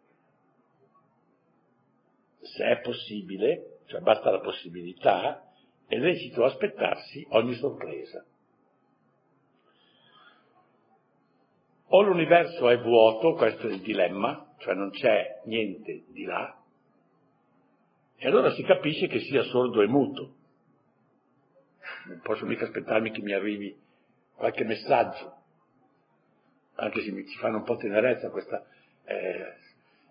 se 2.41 2.65
è 2.65 2.81
possibile, 2.81 3.81
cioè 3.87 4.01
basta 4.01 4.31
la 4.31 4.41
possibilità, 4.41 5.53
è 5.87 5.97
lecito 5.97 6.45
aspettarsi 6.45 7.27
ogni 7.31 7.55
sorpresa. 7.55 8.25
O 11.95 12.01
l'universo 12.01 12.71
è 12.71 12.79
vuoto, 12.79 13.35
questo 13.35 13.69
è 13.69 13.71
il 13.71 13.81
dilemma, 13.81 14.55
cioè 14.59 14.75
non 14.75 14.91
c'è 14.91 15.43
niente 15.45 16.05
di 16.09 16.25
là, 16.25 16.57
e 18.17 18.27
allora 18.27 18.51
si 18.53 18.63
capisce 18.63 19.09
che 19.09 19.19
sia 19.19 19.43
sordo 19.43 19.83
e 19.83 19.89
muto. 19.89 20.35
Non 22.07 22.21
posso 22.23 22.47
mica 22.47 22.65
aspettarmi 22.65 23.11
che 23.11 23.21
mi 23.21 23.33
arrivi 23.33 23.77
qualche 24.35 24.65
messaggio, 24.65 25.35
anche 26.77 27.03
se 27.03 27.11
mi 27.11 27.27
ci 27.27 27.37
fanno 27.39 27.59
un 27.59 27.65
po' 27.65 27.77
tenerezza 27.77 28.31
questa 28.31 28.65
eh, 29.05 29.55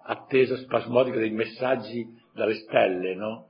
attesa 0.03 0.57
spasmodica 0.57 1.17
dei 1.17 1.31
messaggi 1.31 2.05
dalle 2.31 2.55
stelle, 2.55 3.15
no? 3.15 3.47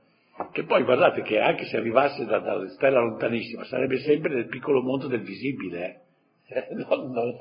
Che 0.52 0.64
poi 0.64 0.84
guardate 0.84 1.20
che 1.20 1.38
anche 1.38 1.66
se 1.66 1.76
arrivasse 1.76 2.24
da, 2.24 2.38
dalla 2.38 2.68
stella 2.70 3.00
lontanissima 3.00 3.64
sarebbe 3.64 3.98
sempre 3.98 4.32
nel 4.32 4.46
piccolo 4.46 4.80
mondo 4.80 5.06
del 5.06 5.20
visibile. 5.20 6.00
Eh? 6.46 6.68
Non, 6.88 7.10
non, 7.10 7.40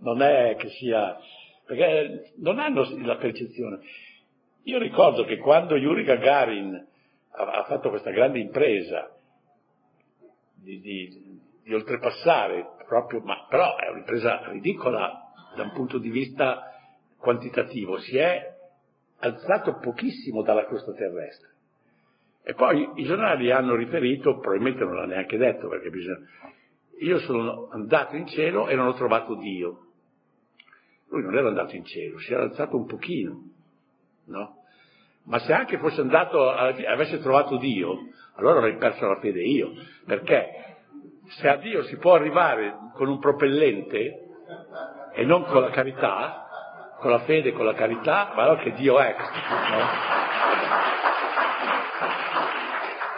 non, 0.00 0.22
è 0.22 0.56
che 0.56 0.68
sia... 0.70 1.18
perché 1.64 2.32
non 2.38 2.58
hanno 2.58 2.86
la 3.02 3.16
percezione. 3.16 3.80
Io 4.64 4.78
ricordo 4.78 5.24
che 5.24 5.38
quando 5.38 5.76
Yuri 5.76 6.04
Gagarin 6.04 6.86
ha, 7.32 7.64
fatto 7.64 7.88
questa 7.88 8.10
grande 8.10 8.38
impresa 8.38 9.10
di, 10.54 10.80
di, 10.80 11.40
di 11.62 11.74
oltrepassare 11.74 12.76
proprio, 12.86 13.20
ma 13.20 13.46
però 13.48 13.76
è 13.76 13.88
un'impresa 13.88 14.50
ridicola 14.50 15.32
da 15.54 15.62
un 15.62 15.72
punto 15.72 15.98
di 15.98 16.10
vista 16.10 16.70
quantitativo, 17.16 17.98
si 17.98 18.16
è 18.16 18.58
alzato 19.20 19.78
pochissimo 19.78 20.42
dalla 20.42 20.64
costa 20.66 20.92
terrestre. 20.92 21.48
E 22.42 22.54
poi 22.54 22.90
i 22.96 23.04
giornali 23.04 23.50
hanno 23.50 23.74
riferito, 23.74 24.38
probabilmente 24.38 24.82
non 24.84 24.96
l'ha 24.96 25.06
neanche 25.06 25.36
detto 25.36 25.68
perché 25.68 25.90
bisogna... 25.90 26.18
Io 27.00 27.18
sono 27.20 27.68
andato 27.70 28.16
in 28.16 28.26
cielo 28.26 28.68
e 28.68 28.74
non 28.74 28.88
ho 28.88 28.94
trovato 28.94 29.34
Dio. 29.36 29.89
Lui 31.10 31.22
non 31.22 31.36
era 31.36 31.48
andato 31.48 31.74
in 31.74 31.84
cielo, 31.84 32.18
si 32.18 32.32
era 32.32 32.42
alzato 32.42 32.76
un 32.76 32.86
pochino, 32.86 33.42
no? 34.26 34.56
Ma 35.24 35.38
se 35.40 35.52
anche 35.52 35.78
fosse 35.78 36.00
andato, 36.00 36.48
avesse 36.50 37.20
trovato 37.20 37.56
Dio, 37.56 38.08
allora 38.36 38.58
avrei 38.58 38.76
perso 38.76 39.06
la 39.06 39.18
fede 39.20 39.42
io, 39.42 39.72
perché 40.06 40.76
se 41.38 41.48
a 41.48 41.56
Dio 41.56 41.82
si 41.84 41.96
può 41.98 42.14
arrivare 42.14 42.74
con 42.94 43.08
un 43.08 43.18
propellente 43.18 44.28
e 45.14 45.24
non 45.24 45.44
con 45.44 45.60
la 45.60 45.70
carità, 45.70 46.48
con 46.98 47.10
la 47.10 47.20
fede 47.20 47.50
e 47.50 47.52
con 47.52 47.64
la 47.64 47.74
carità, 47.74 48.32
ma 48.34 48.42
allora 48.42 48.62
che 48.62 48.72
Dio 48.72 48.98
è. 48.98 49.14
No? 49.70 49.84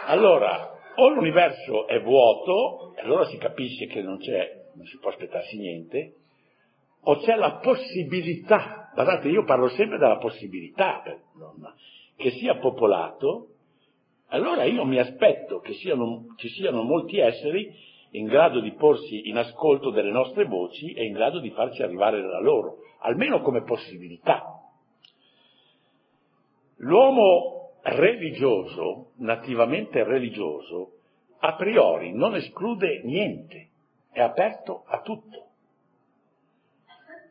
Allora, 0.05 0.71
o 0.95 1.09
l'universo 1.09 1.87
è 1.87 2.01
vuoto, 2.01 2.93
e 2.95 3.01
allora 3.01 3.25
si 3.25 3.37
capisce 3.37 3.85
che 3.87 4.01
non 4.01 4.17
c'è, 4.17 4.65
non 4.75 4.85
si 4.85 4.97
può 4.99 5.09
aspettarsi 5.09 5.57
niente, 5.57 6.15
o 7.03 7.17
c'è 7.17 7.35
la 7.35 7.59
possibilità, 7.61 8.91
guardate 8.93 9.29
io 9.29 9.43
parlo 9.43 9.69
sempre 9.69 9.97
della 9.97 10.17
possibilità, 10.17 11.03
che 12.15 12.31
sia 12.31 12.57
popolato, 12.57 13.47
allora 14.27 14.63
io 14.63 14.85
mi 14.85 14.99
aspetto 14.99 15.59
che 15.59 15.73
siano, 15.73 16.33
ci 16.37 16.49
siano 16.49 16.83
molti 16.83 17.19
esseri 17.19 17.71
in 18.11 18.25
grado 18.25 18.59
di 18.61 18.71
porsi 18.73 19.27
in 19.27 19.37
ascolto 19.37 19.89
delle 19.89 20.11
nostre 20.11 20.45
voci 20.45 20.93
e 20.93 21.05
in 21.05 21.13
grado 21.13 21.39
di 21.39 21.49
farci 21.51 21.81
arrivare 21.81 22.21
da 22.21 22.39
loro, 22.39 22.77
almeno 23.01 23.41
come 23.41 23.63
possibilità. 23.63 24.59
L'uomo 26.77 27.71
religioso, 27.81 29.11
nativamente 29.17 30.03
religioso, 30.03 30.91
a 31.39 31.55
priori 31.55 32.13
non 32.13 32.35
esclude 32.35 33.01
niente, 33.03 33.69
è 34.11 34.21
aperto 34.21 34.83
a 34.87 35.01
tutto. 35.01 35.42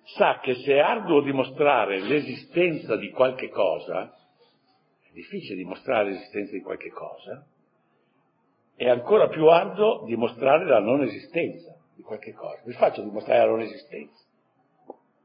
Sa 0.05 0.41
che 0.41 0.55
se 0.57 0.75
è 0.75 0.79
arduo 0.79 1.23
dimostrare 1.23 2.01
l'esistenza 2.01 2.97
di 2.97 3.11
qualche 3.11 3.49
cosa, 3.49 4.13
è 5.01 5.13
difficile 5.13 5.57
dimostrare 5.57 6.11
l'esistenza 6.11 6.53
di 6.53 6.61
qualche 6.61 6.91
cosa, 6.91 7.47
è 8.75 8.89
ancora 8.89 9.29
più 9.29 9.47
arduo 9.47 10.05
dimostrare 10.05 10.67
la 10.67 10.81
non 10.81 11.03
esistenza 11.03 11.77
di 11.95 12.03
qualche 12.03 12.33
cosa. 12.33 12.61
Vi 12.65 12.73
faccio 12.73 13.03
dimostrare 13.03 13.45
la 13.45 13.51
non 13.51 13.61
esistenza. 13.61 14.25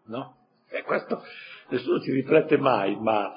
No? 0.06 0.36
E 0.70 0.84
questo 0.84 1.24
nessuno 1.70 2.00
ci 2.00 2.12
riflette 2.12 2.58
mai, 2.58 2.96
ma 2.98 3.34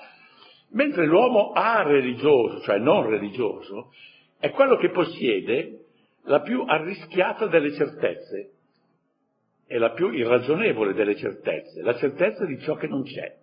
mentre 0.71 1.07
l'uomo 1.07 1.53
a 1.53 1.83
religioso, 1.83 2.61
cioè 2.61 2.79
non 2.79 3.09
religioso, 3.09 3.93
è 4.39 4.51
quello 4.51 4.77
che 4.77 4.91
possiede 4.91 5.87
la 6.25 6.41
più 6.41 6.63
arrischiata 6.67 7.47
delle 7.47 7.73
certezze 7.73 8.53
e 9.73 9.79
la 9.79 9.93
più 9.93 10.11
irragionevole 10.11 10.95
delle 10.95 11.15
certezze, 11.15 11.81
la 11.83 11.95
certezza 11.95 12.45
di 12.45 12.59
ciò 12.59 12.75
che 12.75 12.89
non 12.89 13.05
c'è. 13.05 13.37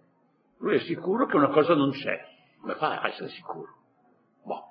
Lui 0.57 0.75
è 0.75 0.79
sicuro 0.79 1.25
che 1.25 1.37
una 1.37 1.47
cosa 1.47 1.73
non 1.73 1.91
c'è. 1.91 2.21
Come 2.59 2.73
fa 2.73 2.99
a 2.99 3.07
essere 3.07 3.29
sicuro? 3.29 3.69
Boh. 4.43 4.63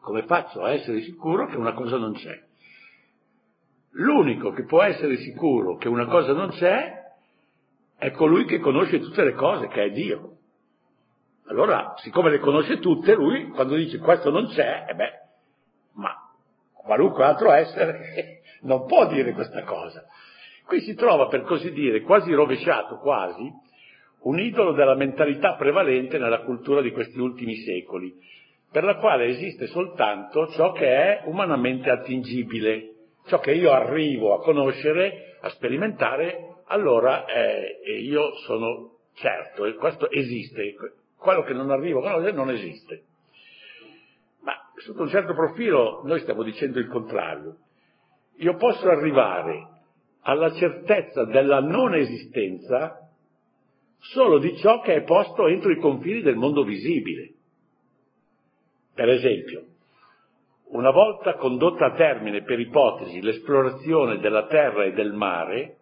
Come 0.00 0.22
faccio 0.22 0.62
a 0.62 0.70
essere 0.70 1.00
sicuro 1.00 1.48
che 1.48 1.56
una 1.56 1.72
cosa 1.72 1.96
non 1.96 2.12
c'è? 2.12 2.40
L'unico 3.94 4.52
che 4.52 4.66
può 4.66 4.84
essere 4.84 5.16
sicuro 5.16 5.74
che 5.78 5.88
una 5.88 6.06
cosa 6.06 6.32
non 6.32 6.50
c'è 6.50 6.92
è 7.96 8.12
colui 8.12 8.44
che 8.44 8.60
conosce 8.60 9.00
tutte 9.00 9.24
le 9.24 9.32
cose, 9.32 9.66
che 9.66 9.82
è 9.82 9.90
Dio. 9.90 10.36
Allora, 11.48 11.94
siccome 11.96 12.30
le 12.30 12.38
conosce 12.38 12.78
tutte, 12.78 13.14
lui 13.14 13.48
quando 13.48 13.74
dice 13.74 13.98
questo 13.98 14.30
non 14.30 14.46
c'è, 14.46 14.86
eh 14.90 14.94
beh, 14.94 15.12
ma 15.94 16.14
qualunque 16.72 17.24
altro 17.24 17.50
essere 17.50 18.42
non 18.62 18.86
può 18.86 19.08
dire 19.08 19.32
questa 19.32 19.64
cosa. 19.64 20.06
Qui 20.66 20.80
si 20.80 20.94
trova, 20.94 21.28
per 21.28 21.42
così 21.42 21.70
dire, 21.70 22.00
quasi 22.00 22.32
rovesciato, 22.32 22.98
quasi, 22.98 23.48
un 24.22 24.40
idolo 24.40 24.72
della 24.72 24.96
mentalità 24.96 25.54
prevalente 25.54 26.18
nella 26.18 26.40
cultura 26.40 26.80
di 26.80 26.90
questi 26.90 27.20
ultimi 27.20 27.54
secoli, 27.58 28.12
per 28.72 28.82
la 28.82 28.96
quale 28.96 29.26
esiste 29.26 29.68
soltanto 29.68 30.48
ciò 30.48 30.72
che 30.72 30.88
è 30.88 31.22
umanamente 31.26 31.88
attingibile, 31.88 32.94
ciò 33.26 33.38
che 33.38 33.52
io 33.52 33.70
arrivo 33.70 34.34
a 34.34 34.40
conoscere, 34.40 35.36
a 35.40 35.50
sperimentare 35.50 36.56
allora 36.66 37.26
eh, 37.26 38.00
io 38.00 38.34
sono 38.44 38.96
certo, 39.14 39.66
e 39.66 39.74
questo 39.74 40.10
esiste, 40.10 40.74
quello 41.16 41.42
che 41.42 41.52
non 41.52 41.70
arrivo 41.70 42.00
a 42.00 42.10
conoscere 42.10 42.36
non 42.36 42.50
esiste. 42.50 43.04
Ma 44.40 44.54
sotto 44.78 45.02
un 45.02 45.08
certo 45.10 45.32
profilo 45.32 46.02
noi 46.04 46.18
stiamo 46.20 46.42
dicendo 46.42 46.80
il 46.80 46.88
contrario. 46.88 47.58
Io 48.38 48.56
posso 48.56 48.88
arrivare 48.88 49.74
alla 50.28 50.52
certezza 50.54 51.24
della 51.24 51.60
non 51.60 51.94
esistenza 51.94 53.08
solo 53.98 54.38
di 54.38 54.56
ciò 54.56 54.80
che 54.80 54.96
è 54.96 55.02
posto 55.02 55.46
entro 55.46 55.70
i 55.70 55.78
confini 55.78 56.20
del 56.20 56.34
mondo 56.34 56.64
visibile. 56.64 57.32
Per 58.92 59.08
esempio, 59.08 59.64
una 60.70 60.90
volta 60.90 61.34
condotta 61.34 61.86
a 61.86 61.94
termine 61.94 62.42
per 62.42 62.58
ipotesi 62.58 63.20
l'esplorazione 63.20 64.18
della 64.18 64.46
terra 64.46 64.84
e 64.84 64.92
del 64.92 65.12
mare, 65.12 65.76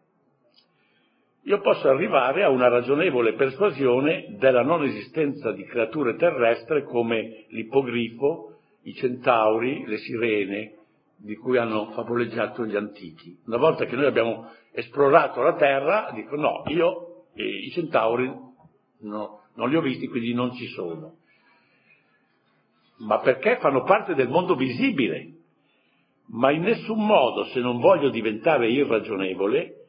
io 1.44 1.60
posso 1.60 1.88
arrivare 1.88 2.42
a 2.42 2.50
una 2.50 2.68
ragionevole 2.68 3.34
persuasione 3.34 4.36
della 4.38 4.62
non 4.62 4.84
esistenza 4.84 5.52
di 5.52 5.64
creature 5.64 6.16
terrestri 6.16 6.84
come 6.84 7.46
l'ippogrifo, 7.48 8.58
i 8.82 8.94
centauri, 8.94 9.84
le 9.86 9.96
sirene, 9.96 10.74
di 11.24 11.36
cui 11.36 11.56
hanno 11.56 11.90
favoleggiato 11.92 12.66
gli 12.66 12.76
antichi. 12.76 13.38
Una 13.46 13.56
volta 13.56 13.86
che 13.86 13.96
noi 13.96 14.04
abbiamo 14.04 14.50
esplorato 14.72 15.40
la 15.40 15.54
Terra, 15.54 16.10
dico 16.12 16.36
no, 16.36 16.64
io 16.66 17.28
eh, 17.32 17.42
i 17.42 17.70
centauri 17.70 18.30
no, 19.00 19.40
non 19.54 19.70
li 19.70 19.76
ho 19.76 19.80
visti, 19.80 20.06
quindi 20.06 20.34
non 20.34 20.52
ci 20.52 20.66
sono. 20.66 21.16
Ma 22.98 23.20
perché 23.20 23.56
fanno 23.58 23.84
parte 23.84 24.14
del 24.14 24.28
mondo 24.28 24.54
visibile? 24.54 25.30
Ma 26.26 26.50
in 26.50 26.60
nessun 26.60 27.04
modo, 27.04 27.44
se 27.44 27.60
non 27.60 27.80
voglio 27.80 28.10
diventare 28.10 28.68
irragionevole, 28.70 29.86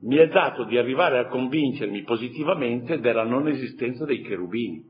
mi 0.00 0.16
è 0.16 0.28
dato 0.28 0.64
di 0.64 0.78
arrivare 0.78 1.18
a 1.18 1.26
convincermi 1.26 2.04
positivamente 2.04 3.00
della 3.00 3.24
non 3.24 3.48
esistenza 3.48 4.06
dei 4.06 4.22
cherubini. 4.22 4.82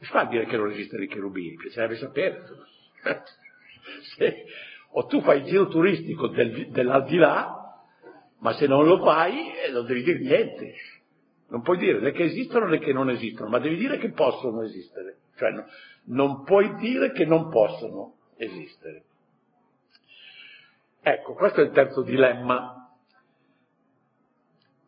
Mi 0.00 0.06
fa 0.06 0.24
dire 0.24 0.46
che 0.46 0.56
non 0.56 0.72
esistono 0.72 1.04
i 1.04 1.08
cherubini? 1.08 1.54
Piacerebbe 1.54 1.94
sapere. 1.94 2.42
se, 4.16 4.44
o 4.92 5.06
tu 5.06 5.20
fai 5.22 5.38
il 5.38 5.44
giro 5.44 5.68
turistico 5.68 6.28
del, 6.28 6.70
dell'aldilà, 6.70 7.82
ma 8.38 8.52
se 8.54 8.66
non 8.66 8.84
lo 8.84 9.02
fai 9.02 9.52
eh, 9.54 9.70
non 9.70 9.86
devi 9.86 10.02
dire 10.02 10.18
niente. 10.18 10.74
Non 11.48 11.62
puoi 11.62 11.78
dire 11.78 12.00
né 12.00 12.12
che 12.12 12.24
esistono 12.24 12.66
né 12.66 12.78
che 12.78 12.92
non 12.92 13.10
esistono, 13.10 13.48
ma 13.48 13.58
devi 13.58 13.76
dire 13.76 13.98
che 13.98 14.10
possono 14.10 14.62
esistere. 14.62 15.18
Cioè 15.36 15.50
no, 15.50 15.66
non 16.06 16.42
puoi 16.44 16.74
dire 16.76 17.12
che 17.12 17.24
non 17.24 17.48
possono 17.50 18.14
esistere. 18.36 19.04
Ecco, 21.00 21.34
questo 21.34 21.60
è 21.60 21.64
il 21.64 21.70
terzo 21.70 22.02
dilemma 22.02 22.84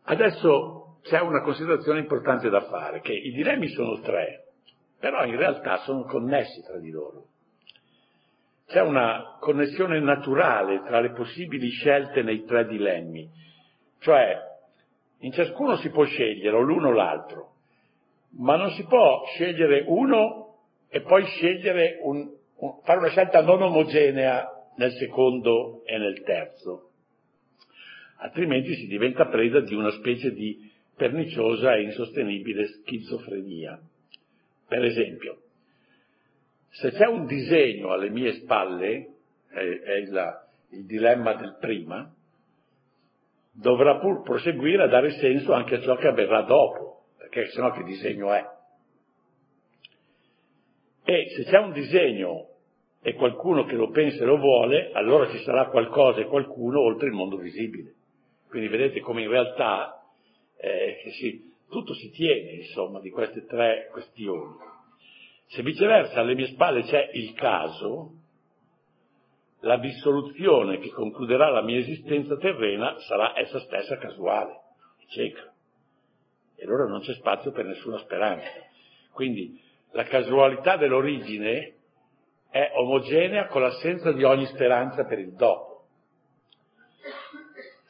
Adesso 0.09 0.99
c'è 1.03 1.21
una 1.21 1.43
considerazione 1.43 1.99
importante 2.01 2.49
da 2.49 2.63
fare, 2.63 3.01
che 3.01 3.13
i 3.13 3.33
dilemmi 3.33 3.69
sono 3.69 4.01
tre, 4.01 4.53
però 5.01 5.25
in 5.25 5.37
realtà 5.37 5.79
sono 5.79 6.05
connessi 6.05 6.63
tra 6.63 6.79
di 6.79 6.91
loro. 6.91 7.27
C'è 8.67 8.81
una 8.81 9.37
connessione 9.41 10.01
naturale 10.01 10.83
tra 10.85 11.01
le 11.01 11.13
possibili 11.13 11.69
scelte 11.71 12.23
nei 12.23 12.45
tre 12.45 12.67
dilemmi, 12.67 13.29
cioè 14.01 14.37
in 15.21 15.33
ciascuno 15.33 15.77
si 15.77 15.91
può 15.91 16.05
scegliere 16.05 16.57
o 16.57 16.61
l'uno 16.61 16.89
o 16.89 16.93
l'altro, 16.93 17.53
ma 18.39 18.57
non 18.57 18.71
si 18.71 18.85
può 18.85 19.25
scegliere 19.35 19.85
uno 19.87 20.59
e 20.89 21.01
poi 21.03 21.25
scegliere 21.25 21.99
un, 22.03 22.29
un, 22.57 22.81
fare 22.83 22.99
una 22.99 23.09
scelta 23.09 23.43
non 23.43 23.63
omogenea 23.63 24.47
nel 24.77 24.93
secondo 24.93 25.83
e 25.85 25.97
nel 25.99 26.23
terzo 26.23 26.91
altrimenti 28.19 28.75
si 28.75 28.87
diventa 28.87 29.27
preda 29.27 29.61
di 29.61 29.75
una 29.75 29.91
specie 29.91 30.33
di 30.33 30.71
perniciosa 30.97 31.75
e 31.75 31.83
insostenibile 31.83 32.67
schizofrenia. 32.67 33.79
Per 34.69 34.85
esempio, 34.85 35.43
se 36.79 36.91
c'è 36.91 37.07
un 37.07 37.25
disegno 37.27 37.91
alle 37.93 38.11
mie 38.11 38.35
spalle, 38.35 39.15
è, 39.49 39.57
è 39.57 39.95
il, 39.95 40.41
il 40.71 40.85
dilemma 40.85 41.35
del 41.35 41.57
prima, 41.59 42.13
dovrà 43.51 43.99
pur 43.99 44.23
proseguire 44.23 44.83
a 44.83 44.89
dare 44.89 45.13
senso 45.13 45.55
anche 45.55 45.77
a 45.77 45.81
ciò 45.81 45.97
che 45.97 46.09
avverrà 46.09 46.43
dopo, 46.43 47.05
perché 47.17 47.47
sennò 47.49 47.71
che 47.73 47.83
disegno 47.83 48.31
è? 48.33 48.45
E 51.05 51.29
se 51.35 51.45
c'è 51.45 51.59
un 51.59 51.73
disegno 51.73 52.49
e 53.01 53.15
qualcuno 53.15 53.65
che 53.65 53.77
lo 53.77 53.89
pensa 53.91 54.23
e 54.23 54.27
lo 54.27 54.37
vuole, 54.37 54.91
allora 54.93 55.31
ci 55.31 55.39
sarà 55.45 55.69
qualcosa 55.69 56.21
e 56.21 56.27
qualcuno 56.27 56.81
oltre 56.81 57.07
il 57.07 57.15
mondo 57.15 57.39
visibile. 57.39 57.95
Quindi 58.49 58.69
vedete 58.69 59.01
come 59.01 59.23
in 59.23 59.31
realtà 59.31 60.03
eh, 60.59 61.03
sì, 61.19 61.53
tutto 61.71 61.95
si 61.95 62.11
tiene, 62.11 62.51
insomma, 62.51 63.01
di 63.01 63.11
queste 63.11 63.47
tre 63.47 63.89
questioni. 63.93 64.75
Se 65.49 65.63
viceversa 65.63 66.21
alle 66.21 66.35
mie 66.35 66.49
spalle 66.49 66.83
c'è 66.83 67.11
il 67.13 67.33
caso, 67.35 68.13
la 69.61 69.79
dissoluzione 69.79 70.79
che 70.79 70.91
concluderà 70.91 71.51
la 71.51 71.63
mia 71.63 71.79
esistenza 71.79 72.37
terrena 72.37 72.99
sarà 73.01 73.39
essa 73.39 73.61
stessa 73.61 73.97
casuale, 73.99 74.61
cieca. 75.09 75.53
E 76.57 76.65
allora 76.65 76.87
non 76.87 77.01
c'è 77.01 77.15
spazio 77.15 77.53
per 77.53 77.65
nessuna 77.65 77.99
speranza. 77.99 78.49
Quindi 79.13 79.61
la 79.93 80.05
casualità 80.05 80.77
dell'origine 80.77 81.75
è 82.51 82.73
omogenea 82.75 83.47
con 83.47 83.63
l'assenza 83.63 84.13
di 84.13 84.25
ogni 84.25 84.47
speranza 84.47 85.05
per 85.05 85.19
il 85.19 85.35
dopo. 85.35 85.85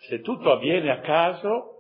Se 0.09 0.21
tutto 0.21 0.53
avviene 0.53 0.91
a 0.91 1.01
caso, 1.01 1.76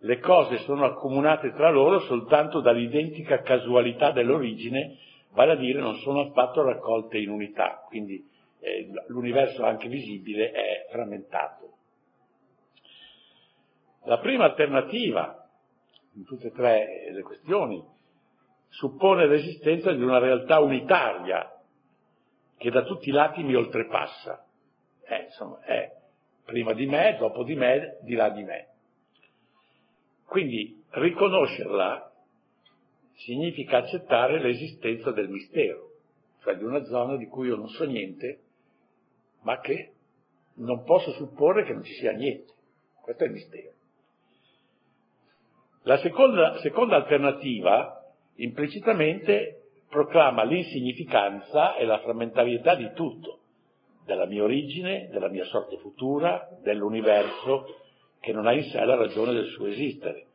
le 0.00 0.18
cose 0.20 0.58
sono 0.58 0.84
accomunate 0.84 1.52
tra 1.52 1.70
loro 1.70 2.00
soltanto 2.00 2.60
dall'identica 2.60 3.40
casualità 3.40 4.12
dell'origine, 4.12 4.96
vale 5.32 5.52
a 5.52 5.56
dire 5.56 5.80
non 5.80 5.96
sono 5.96 6.20
affatto 6.20 6.62
raccolte 6.62 7.18
in 7.18 7.30
unità, 7.30 7.84
quindi 7.86 8.24
eh, 8.60 8.88
l'universo 9.08 9.64
anche 9.64 9.88
visibile 9.88 10.50
è 10.50 10.86
frammentato. 10.90 11.72
La 14.04 14.18
prima 14.18 14.44
alternativa, 14.44 15.48
in 16.14 16.24
tutte 16.24 16.46
e 16.46 16.52
tre 16.52 17.10
le 17.12 17.22
questioni, 17.22 17.84
suppone 18.68 19.26
l'esistenza 19.26 19.92
di 19.92 20.02
una 20.02 20.18
realtà 20.18 20.60
unitaria 20.60 21.52
che 22.56 22.70
da 22.70 22.82
tutti 22.82 23.08
i 23.08 23.12
lati 23.12 23.42
mi 23.42 23.54
oltrepassa. 23.54 24.44
Eh, 25.04 25.22
insomma, 25.24 25.60
è 25.60 25.90
prima 26.44 26.72
di 26.72 26.86
me, 26.86 27.16
dopo 27.18 27.44
di 27.44 27.54
me, 27.54 27.98
di 28.02 28.14
là 28.14 28.30
di 28.30 28.42
me. 28.42 28.67
Quindi 30.28 30.84
riconoscerla 30.90 32.12
significa 33.14 33.78
accettare 33.78 34.38
l'esistenza 34.42 35.10
del 35.10 35.30
mistero, 35.30 35.92
cioè 36.42 36.54
di 36.56 36.64
una 36.64 36.84
zona 36.84 37.16
di 37.16 37.26
cui 37.28 37.48
io 37.48 37.56
non 37.56 37.68
so 37.68 37.84
niente, 37.84 38.40
ma 39.40 39.58
che 39.60 39.92
non 40.56 40.84
posso 40.84 41.12
supporre 41.12 41.64
che 41.64 41.72
non 41.72 41.82
ci 41.82 41.94
sia 41.94 42.12
niente. 42.12 42.52
Questo 43.00 43.24
è 43.24 43.26
il 43.26 43.32
mistero. 43.32 43.72
La 45.84 45.96
seconda, 45.96 46.58
seconda 46.58 46.96
alternativa 46.96 47.98
implicitamente 48.34 49.62
proclama 49.88 50.44
l'insignificanza 50.44 51.74
e 51.76 51.86
la 51.86 52.00
frammentarietà 52.00 52.74
di 52.74 52.92
tutto, 52.92 53.38
della 54.04 54.26
mia 54.26 54.42
origine, 54.42 55.08
della 55.10 55.28
mia 55.28 55.46
sorte 55.46 55.78
futura, 55.78 56.50
dell'universo, 56.62 57.86
che 58.20 58.32
non 58.32 58.46
ha 58.46 58.52
in 58.52 58.64
sé 58.64 58.84
la 58.84 58.96
ragione 58.96 59.32
del 59.32 59.48
suo 59.48 59.66
esistere. 59.66 60.26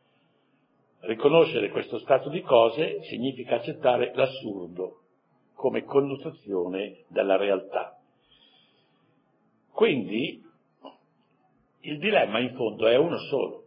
Riconoscere 1.00 1.70
questo 1.70 1.98
stato 1.98 2.30
di 2.30 2.40
cose 2.40 3.02
significa 3.04 3.56
accettare 3.56 4.12
l'assurdo 4.14 5.00
come 5.54 5.84
connotazione 5.84 7.04
della 7.08 7.36
realtà. 7.36 7.98
Quindi 9.70 10.42
il 11.80 11.98
dilemma 11.98 12.38
in 12.38 12.54
fondo 12.54 12.86
è 12.86 12.96
uno 12.96 13.18
solo. 13.18 13.62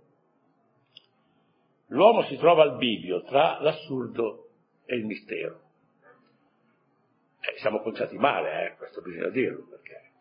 L'uomo 1.88 2.24
si 2.24 2.38
trova 2.38 2.64
al 2.64 2.78
bivio 2.78 3.22
tra 3.24 3.62
l'assurdo 3.62 4.50
e 4.86 4.96
il 4.96 5.06
mistero. 5.06 5.62
Eh, 7.40 7.60
siamo 7.60 7.82
conciati 7.82 8.18
male, 8.18 8.72
eh, 8.72 8.76
questo 8.78 9.02
bisogna 9.02 9.30
dirlo, 9.30 9.68
perché 9.70 10.12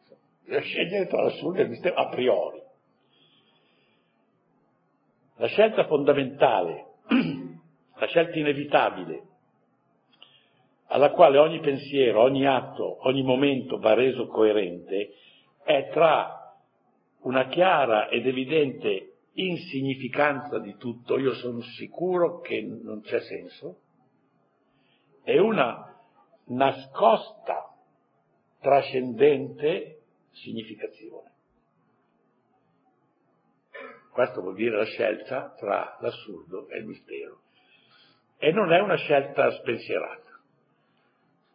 bisogna 0.43 0.61
scegliere 0.61 1.07
tra 1.07 1.23
l'assurdo 1.23 1.59
e 1.59 1.63
il 1.63 1.71
mistero 1.71 1.97
a 1.97 2.09
priori. 2.09 2.63
La 5.39 5.47
scelta 5.49 5.85
fondamentale, 5.87 6.87
la 7.99 8.07
scelta 8.07 8.39
inevitabile, 8.39 9.23
alla 10.87 11.11
quale 11.11 11.39
ogni 11.39 11.61
pensiero, 11.61 12.23
ogni 12.23 12.47
atto, 12.47 13.07
ogni 13.07 13.23
momento 13.23 13.79
va 13.79 13.95
reso 13.95 14.27
coerente, 14.29 15.13
è 15.63 15.91
tra 15.93 16.55
una 17.23 17.49
chiara 17.49 18.09
ed 18.09 18.27
evidente 18.27 19.17
insignificanza 19.33 20.59
di 20.59 20.77
tutto, 20.77 21.19
io 21.19 21.35
sono 21.35 21.61
sicuro 21.61 22.41
che 22.41 22.63
non 22.63 23.03
c'è 23.03 23.21
senso, 23.21 23.81
e 25.23 25.39
una 25.39 26.01
nascosta, 26.47 27.75
trascendente 28.61 30.03
significazione. 30.31 31.33
Questo 34.17 34.41
vuol 34.41 34.55
dire 34.55 34.75
la 34.75 34.87
scelta 34.87 35.55
tra 35.59 35.99
l'assurdo 36.01 36.71
e 36.71 36.79
il 36.79 36.87
mistero. 36.87 37.41
E 38.39 38.51
non 38.51 38.73
è 38.73 38.81
una 38.81 38.97
scelta 38.97 39.51
spensierata, 39.51 40.41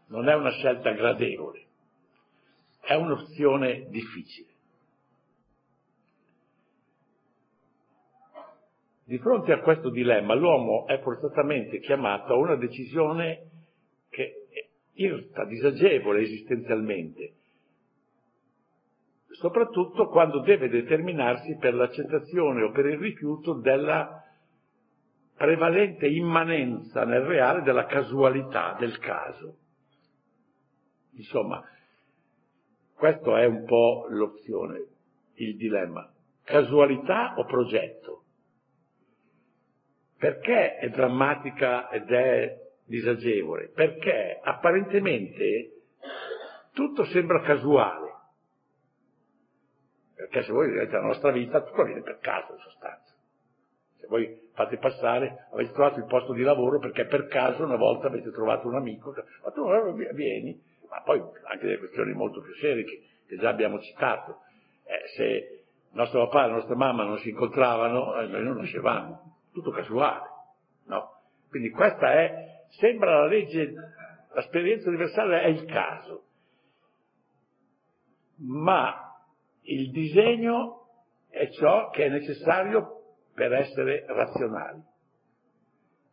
non 0.10 0.30
è 0.30 0.36
una 0.36 0.52
scelta 0.52 0.91
gradevole, 0.91 1.65
è 2.82 2.93
un'opzione 2.93 3.88
difficile. 3.89 4.50
Di 9.06 9.17
fronte 9.17 9.54
a 9.54 9.62
questo 9.62 9.89
dilemma 9.89 10.36
l'uomo 10.36 10.86
è 10.86 11.00
forzatamente 11.00 11.80
chiamato 11.80 12.34
a 12.34 12.38
una 12.38 12.58
decisione 12.58 13.50
che 14.08 14.45
è 14.52 14.67
irta, 15.02 15.45
disagevole 15.45 16.21
esistenzialmente, 16.21 17.38
soprattutto 19.32 20.08
quando 20.08 20.41
deve 20.41 20.70
determinarsi 20.70 21.58
per 21.58 21.74
l'accettazione 21.74 22.63
o 22.63 22.72
per 22.72 22.86
il 22.86 22.98
rifiuto 22.98 23.54
della 23.54 24.24
prevalente 25.36 26.08
immanenza 26.08 27.04
nel 27.06 27.22
reale 27.22 27.62
della 27.62 27.86
casualità 27.86 28.76
del 28.80 28.98
caso. 29.00 29.58
Insomma, 31.13 31.63
questa 32.96 33.39
è 33.39 33.46
un 33.46 33.65
po' 33.65 34.06
l'opzione, 34.10 34.86
il 35.36 35.56
dilemma. 35.56 36.12
Casualità 36.44 37.34
o 37.38 37.46
progetto? 37.46 38.24
Perché 40.17 40.76
è 40.76 40.89
drammatica 40.89 41.89
ed 41.89 42.12
è 42.12 42.56
disagevole? 42.86 43.70
Perché 43.70 44.39
apparentemente 44.44 45.82
tutto 46.74 47.06
sembra 47.06 47.41
casuale 47.41 48.11
perché 50.32 50.44
se 50.46 50.54
voi 50.54 50.70
vedete 50.70 50.94
la 50.94 51.02
nostra 51.02 51.30
vita, 51.30 51.62
tutto 51.62 51.84
viene 51.84 52.02
per 52.02 52.20
caso 52.20 52.54
in 52.54 52.60
sostanza. 52.60 53.13
Se 54.00 54.08
voi 54.08 54.50
fate 54.54 54.78
passare, 54.78 55.48
avete 55.52 55.74
trovato 55.74 56.00
il 56.00 56.06
posto 56.06 56.32
di 56.32 56.41
lavoro 56.41 56.80
perché 56.80 57.06
per 57.06 57.28
caso 57.28 57.65
una 57.65 57.76
volta 57.76 58.08
avete 58.08 58.32
trovato 58.32 58.65
un 58.65 58.76
amico, 58.76 59.13
ma 59.44 59.52
tu 59.52 59.70
eh, 59.70 60.13
vieni, 60.13 60.58
ma 60.89 61.02
poi 61.02 61.20
anche 61.20 61.65
delle 61.65 61.80
questioni 61.80 62.13
molto 62.13 62.39
più 62.41 62.54
serie 62.54 62.86
che, 62.86 63.04
che 63.28 63.36
già 63.36 63.50
abbiamo 63.50 63.82
citato. 63.82 64.39
Eh, 64.86 65.08
se 65.17 65.63
nostro 65.91 66.26
papà 66.28 66.46
e 66.46 66.48
la 66.48 66.54
nostra 66.54 66.76
mamma 66.76 67.04
non 67.04 67.17
si 67.17 67.30
incontravano, 67.30 68.22
eh, 68.22 68.28
noi 68.28 68.44
non 68.44 68.56
nascevamo, 68.56 69.39
tutto 69.52 69.72
casuale, 69.72 70.30
no? 70.86 71.20
Quindi 71.50 71.72
questa 71.72 72.13
è, 72.13 72.63
sembra 72.70 73.20
la 73.20 73.26
legge, 73.26 73.74
l'esperienza 74.34 74.88
universale 74.88 75.41
è 75.41 75.48
il 75.48 75.65
caso, 75.65 76.24
ma 78.38 79.11
il 79.63 79.91
disegno 79.91 80.88
è 81.30 81.50
ciò 81.50 81.89
che 81.89 82.06
è 82.06 82.10
necessario 82.10 83.02
per 83.34 83.54
essere 83.54 84.06
razionali. 84.08 84.82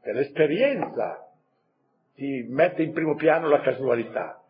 Per 0.00 0.14
l'esperienza 0.14 1.28
ti 2.14 2.46
mette 2.48 2.82
in 2.82 2.92
primo 2.92 3.14
piano 3.14 3.48
la 3.48 3.60
casualità 3.60 4.42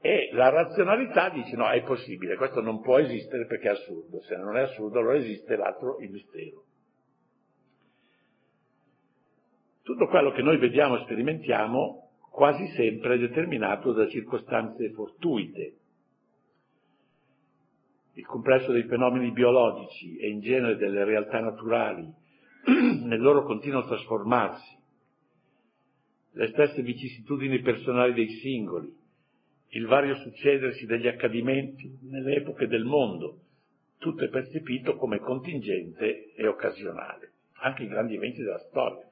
e 0.00 0.30
la 0.32 0.48
razionalità 0.48 1.28
dice 1.30 1.54
no, 1.54 1.68
è 1.68 1.82
possibile, 1.84 2.36
questo 2.36 2.60
non 2.60 2.80
può 2.80 2.98
esistere 2.98 3.46
perché 3.46 3.68
è 3.68 3.72
assurdo, 3.72 4.20
se 4.22 4.36
non 4.36 4.56
è 4.56 4.62
assurdo 4.62 4.98
allora 4.98 5.16
esiste 5.16 5.54
l'altro, 5.54 5.98
il 6.00 6.10
mistero. 6.10 6.64
Tutto 9.82 10.08
quello 10.08 10.32
che 10.32 10.42
noi 10.42 10.58
vediamo 10.58 10.96
e 10.96 11.02
sperimentiamo 11.04 12.10
quasi 12.30 12.66
sempre 12.68 13.14
è 13.14 13.18
determinato 13.18 13.92
da 13.92 14.08
circostanze 14.08 14.90
fortuite, 14.90 15.74
il 18.14 18.26
complesso 18.26 18.72
dei 18.72 18.84
fenomeni 18.84 19.30
biologici 19.30 20.16
e 20.16 20.28
in 20.28 20.40
genere 20.40 20.76
delle 20.76 21.04
realtà 21.04 21.40
naturali 21.40 22.06
nel 22.66 23.20
loro 23.20 23.44
continuo 23.44 23.84
trasformarsi, 23.86 24.80
le 26.34 26.48
stesse 26.48 26.82
vicissitudini 26.82 27.60
personali 27.60 28.12
dei 28.14 28.28
singoli, 28.28 28.94
il 29.74 29.86
vario 29.86 30.16
succedersi 30.16 30.86
degli 30.86 31.06
accadimenti 31.06 31.98
nelle 32.02 32.36
epoche 32.36 32.66
del 32.66 32.84
mondo, 32.84 33.38
tutto 33.98 34.24
è 34.24 34.28
percepito 34.28 34.96
come 34.96 35.18
contingente 35.18 36.32
e 36.34 36.46
occasionale, 36.46 37.32
anche 37.60 37.84
i 37.84 37.88
grandi 37.88 38.16
eventi 38.16 38.42
della 38.42 38.58
storia. 38.58 39.06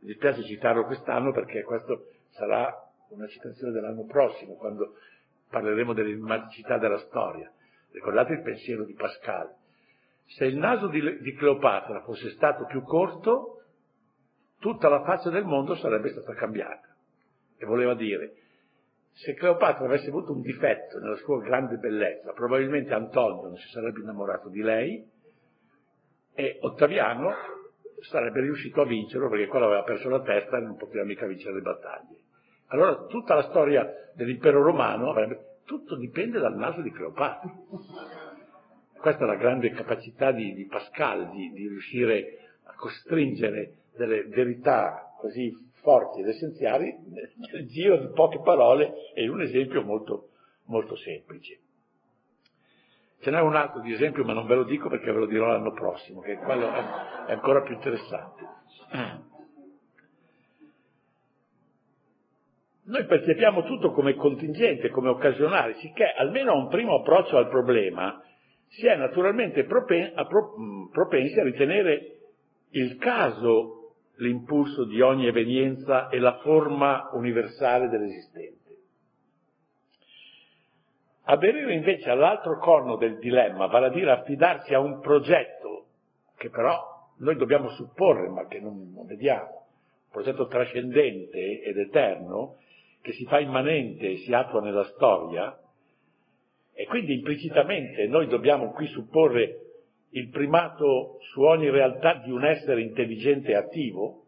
Mi 0.00 0.08
dispiace 0.08 0.42
citarlo 0.42 0.84
quest'anno 0.84 1.32
perché 1.32 1.62
questo 1.62 2.08
sarà 2.30 2.72
una 3.10 3.28
citazione 3.28 3.72
dell'anno 3.72 4.04
prossimo, 4.04 4.54
quando 4.54 4.94
parleremo 5.50 5.92
dell'ilmaticità 5.92 6.78
della 6.78 6.98
storia. 6.98 7.52
Ricordate 7.92 8.32
il 8.34 8.42
pensiero 8.42 8.84
di 8.84 8.94
Pascal. 8.94 9.54
Se 10.26 10.44
il 10.44 10.56
naso 10.56 10.88
di, 10.88 11.00
di 11.20 11.34
Cleopatra 11.34 12.02
fosse 12.02 12.30
stato 12.30 12.64
più 12.66 12.82
corto, 12.82 13.62
tutta 14.58 14.88
la 14.88 15.02
faccia 15.02 15.30
del 15.30 15.44
mondo 15.44 15.74
sarebbe 15.76 16.10
stata 16.10 16.34
cambiata. 16.34 16.96
E 17.58 17.66
voleva 17.66 17.94
dire, 17.94 18.34
se 19.12 19.34
Cleopatra 19.34 19.84
avesse 19.84 20.08
avuto 20.08 20.32
un 20.32 20.40
difetto 20.40 20.98
nella 20.98 21.16
sua 21.16 21.40
grande 21.40 21.76
bellezza, 21.76 22.32
probabilmente 22.32 22.94
Antonio 22.94 23.42
non 23.42 23.56
si 23.56 23.68
sarebbe 23.68 24.00
innamorato 24.00 24.48
di 24.48 24.62
lei 24.62 25.10
e 26.34 26.58
Ottaviano 26.62 27.34
sarebbe 28.00 28.40
riuscito 28.40 28.80
a 28.80 28.86
vincerlo 28.86 29.28
perché 29.28 29.46
quello 29.46 29.66
aveva 29.66 29.82
perso 29.82 30.08
la 30.08 30.22
testa 30.22 30.56
e 30.56 30.60
non 30.60 30.76
poteva 30.76 31.04
mica 31.04 31.26
vincere 31.26 31.54
le 31.54 31.60
battaglie. 31.60 32.20
Allora 32.68 33.04
tutta 33.06 33.34
la 33.34 33.42
storia 33.42 33.86
dell'impero 34.14 34.62
romano 34.62 35.10
avrebbe, 35.10 35.51
tutto 35.72 35.96
dipende 35.96 36.38
dal 36.38 36.54
naso 36.54 36.82
di 36.82 36.90
Cleopatra. 36.90 37.50
Questa 39.00 39.24
è 39.24 39.26
la 39.26 39.36
grande 39.36 39.70
capacità 39.70 40.30
di, 40.30 40.52
di 40.52 40.66
Pascal 40.66 41.30
di, 41.30 41.50
di 41.52 41.66
riuscire 41.66 42.58
a 42.64 42.74
costringere 42.74 43.76
delle 43.96 44.24
verità 44.24 45.14
così 45.18 45.50
forti 45.80 46.20
ed 46.20 46.28
essenziali 46.28 46.94
nel 47.08 47.66
giro 47.68 47.96
di 47.96 48.12
poche 48.12 48.40
parole 48.40 49.12
e 49.14 49.22
in 49.22 49.30
un 49.30 49.40
esempio 49.40 49.82
molto, 49.82 50.28
molto 50.64 50.94
semplice. 50.96 51.58
Ce 53.20 53.30
n'è 53.30 53.40
un 53.40 53.56
altro 53.56 53.80
di 53.80 53.94
esempio, 53.94 54.24
ma 54.24 54.34
non 54.34 54.46
ve 54.46 54.56
lo 54.56 54.64
dico 54.64 54.90
perché 54.90 55.10
ve 55.10 55.20
lo 55.20 55.26
dirò 55.26 55.46
l'anno 55.46 55.72
prossimo, 55.72 56.20
che 56.20 56.36
quello 56.36 56.70
è, 56.70 56.84
è 57.28 57.32
ancora 57.32 57.62
più 57.62 57.72
interessante. 57.72 58.46
Noi 62.92 63.06
percepiamo 63.06 63.62
tutto 63.62 63.90
come 63.92 64.14
contingente, 64.14 64.90
come 64.90 65.08
occasionale, 65.08 65.76
sicché 65.76 66.04
almeno 66.14 66.52
a 66.52 66.56
un 66.56 66.68
primo 66.68 66.96
approccio 66.96 67.38
al 67.38 67.48
problema 67.48 68.22
si 68.68 68.86
è 68.86 68.94
naturalmente 68.96 69.64
propen- 69.64 70.12
a 70.14 70.26
pro- 70.26 70.52
propensi 70.92 71.40
a 71.40 71.42
ritenere 71.42 72.18
il 72.72 72.98
caso 72.98 73.94
l'impulso 74.16 74.84
di 74.84 75.00
ogni 75.00 75.26
evenienza 75.26 76.10
e 76.10 76.18
la 76.18 76.36
forma 76.42 77.08
universale 77.14 77.88
dell'esistente. 77.88 78.76
Aderire 81.24 81.72
invece 81.72 82.10
all'altro 82.10 82.58
corno 82.58 82.96
del 82.96 83.16
dilemma, 83.16 83.68
vale 83.68 83.86
a 83.86 83.90
dire 83.90 84.10
affidarsi 84.10 84.74
a 84.74 84.80
un 84.80 85.00
progetto 85.00 85.86
che 86.36 86.50
però 86.50 86.78
noi 87.20 87.36
dobbiamo 87.36 87.70
supporre 87.70 88.28
ma 88.28 88.46
che 88.48 88.60
non, 88.60 88.92
non 88.94 89.06
vediamo, 89.06 89.48
un 89.48 90.10
progetto 90.10 90.46
trascendente 90.46 91.62
ed 91.62 91.78
eterno 91.78 92.56
che 93.02 93.12
si 93.12 93.24
fa 93.26 93.40
immanente 93.40 94.12
e 94.12 94.16
si 94.18 94.32
attua 94.32 94.60
nella 94.60 94.84
storia 94.84 95.56
e 96.74 96.86
quindi 96.86 97.14
implicitamente 97.14 98.06
noi 98.06 98.26
dobbiamo 98.28 98.70
qui 98.70 98.86
supporre 98.86 99.58
il 100.10 100.28
primato 100.30 101.18
su 101.32 101.42
ogni 101.42 101.70
realtà 101.70 102.14
di 102.24 102.30
un 102.30 102.44
essere 102.44 102.82
intelligente 102.82 103.50
e 103.50 103.56
attivo, 103.56 104.26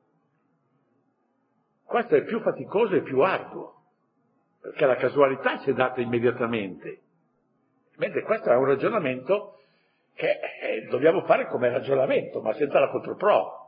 questo 1.85 2.17
è 2.17 2.25
più 2.25 2.41
faticoso 2.41 2.95
e 2.95 3.03
più 3.03 3.21
arduo, 3.21 3.83
perché 4.61 4.87
la 4.87 4.97
casualità 4.97 5.59
ci 5.59 5.71
è 5.71 5.75
data 5.75 6.01
immediatamente, 6.01 7.01
mentre 7.97 8.23
questo 8.23 8.51
è 8.51 8.57
un 8.57 8.65
ragionamento 8.65 9.59
che 10.15 10.31
eh, 10.31 10.87
dobbiamo 10.89 11.23
fare 11.25 11.47
come 11.49 11.69
ragionamento, 11.71 12.41
ma 12.41 12.53
senza 12.55 12.79
la 12.79 12.89
controprova. 12.89 13.64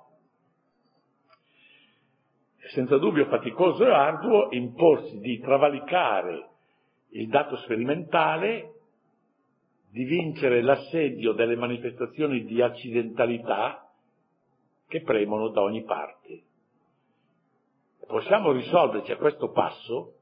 Senza 2.73 2.99
dubbio 2.99 3.27
faticoso 3.27 3.85
e 3.85 3.91
arduo 3.91 4.49
imporsi 4.51 5.19
di 5.19 5.39
travalicare 5.39 6.49
il 7.11 7.29
dato 7.29 7.57
sperimentale 7.59 8.73
di 9.91 10.05
vincere 10.05 10.63
l'assedio 10.63 11.33
delle 11.33 11.57
manifestazioni 11.57 12.45
di 12.45 12.61
accidentalità 12.61 13.89
che 14.89 15.03
premono 15.03 15.49
da 15.49 15.63
ogni 15.63 15.85
parte. 15.85 16.43
Possiamo 18.07 18.53
risolverci 18.53 19.13
a 19.13 19.17
questo 19.17 19.51
passo 19.51 20.15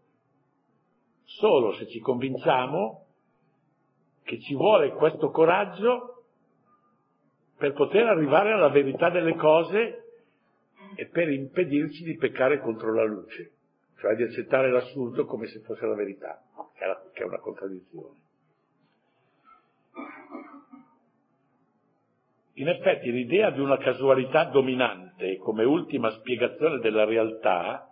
solo 1.24 1.72
se 1.72 1.88
ci 1.88 2.00
convinciamo 2.00 3.07
che 4.22 4.40
ci 4.40 4.54
vuole 4.54 4.92
questo 4.92 5.30
coraggio 5.30 6.24
per 7.57 7.72
poter 7.72 8.07
arrivare 8.07 8.52
alla 8.52 8.68
verità 8.68 9.11
delle 9.11 9.35
cose 9.35 10.03
e 10.94 11.07
per 11.07 11.28
impedirci 11.30 12.04
di 12.04 12.16
peccare 12.16 12.61
contro 12.61 12.92
la 12.92 13.04
luce, 13.04 13.52
cioè 13.98 14.14
di 14.14 14.22
accettare 14.22 14.70
l'assurdo 14.70 15.24
come 15.24 15.46
se 15.46 15.61
fosse 15.61 15.87
la 15.87 15.94
verità, 15.94 16.42
che 17.12 17.22
è 17.22 17.26
una 17.26 17.38
contraddizione. 17.38 18.22
In 22.57 22.68
effetti 22.68 23.11
l'idea 23.11 23.50
di 23.50 23.61
una 23.61 23.78
casualità 23.78 24.44
dominante 24.44 25.38
come 25.38 25.64
ultima 25.64 26.11
spiegazione 26.11 26.78
della 26.78 27.04
realtà 27.04 27.88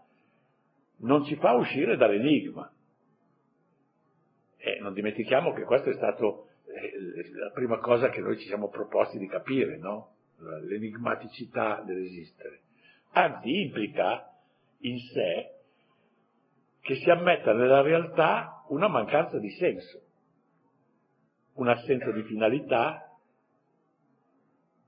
non 0.98 1.24
ci 1.24 1.34
fa 1.36 1.52
uscire 1.52 1.96
dall'enigma. 1.96 2.70
E 4.56 4.78
non 4.80 4.92
dimentichiamo 4.92 5.52
che 5.52 5.64
questa 5.64 5.90
è 5.90 5.94
stata 5.94 6.24
eh, 6.24 7.30
la 7.34 7.50
prima 7.50 7.78
cosa 7.78 8.08
che 8.10 8.20
noi 8.20 8.38
ci 8.38 8.46
siamo 8.46 8.68
proposti 8.68 9.18
di 9.18 9.26
capire, 9.26 9.78
no? 9.78 10.14
L'enigmaticità 10.38 11.82
dell'esistere. 11.84 12.60
Anzi, 13.12 13.62
implica 13.62 14.30
in 14.80 14.98
sé 14.98 15.50
che 16.80 16.94
si 16.96 17.10
ammetta 17.10 17.52
nella 17.52 17.80
realtà 17.80 18.64
una 18.68 18.88
mancanza 18.88 19.38
di 19.38 19.50
senso, 19.50 20.00
un'assenza 21.54 22.10
di 22.10 22.22
finalità, 22.22 23.12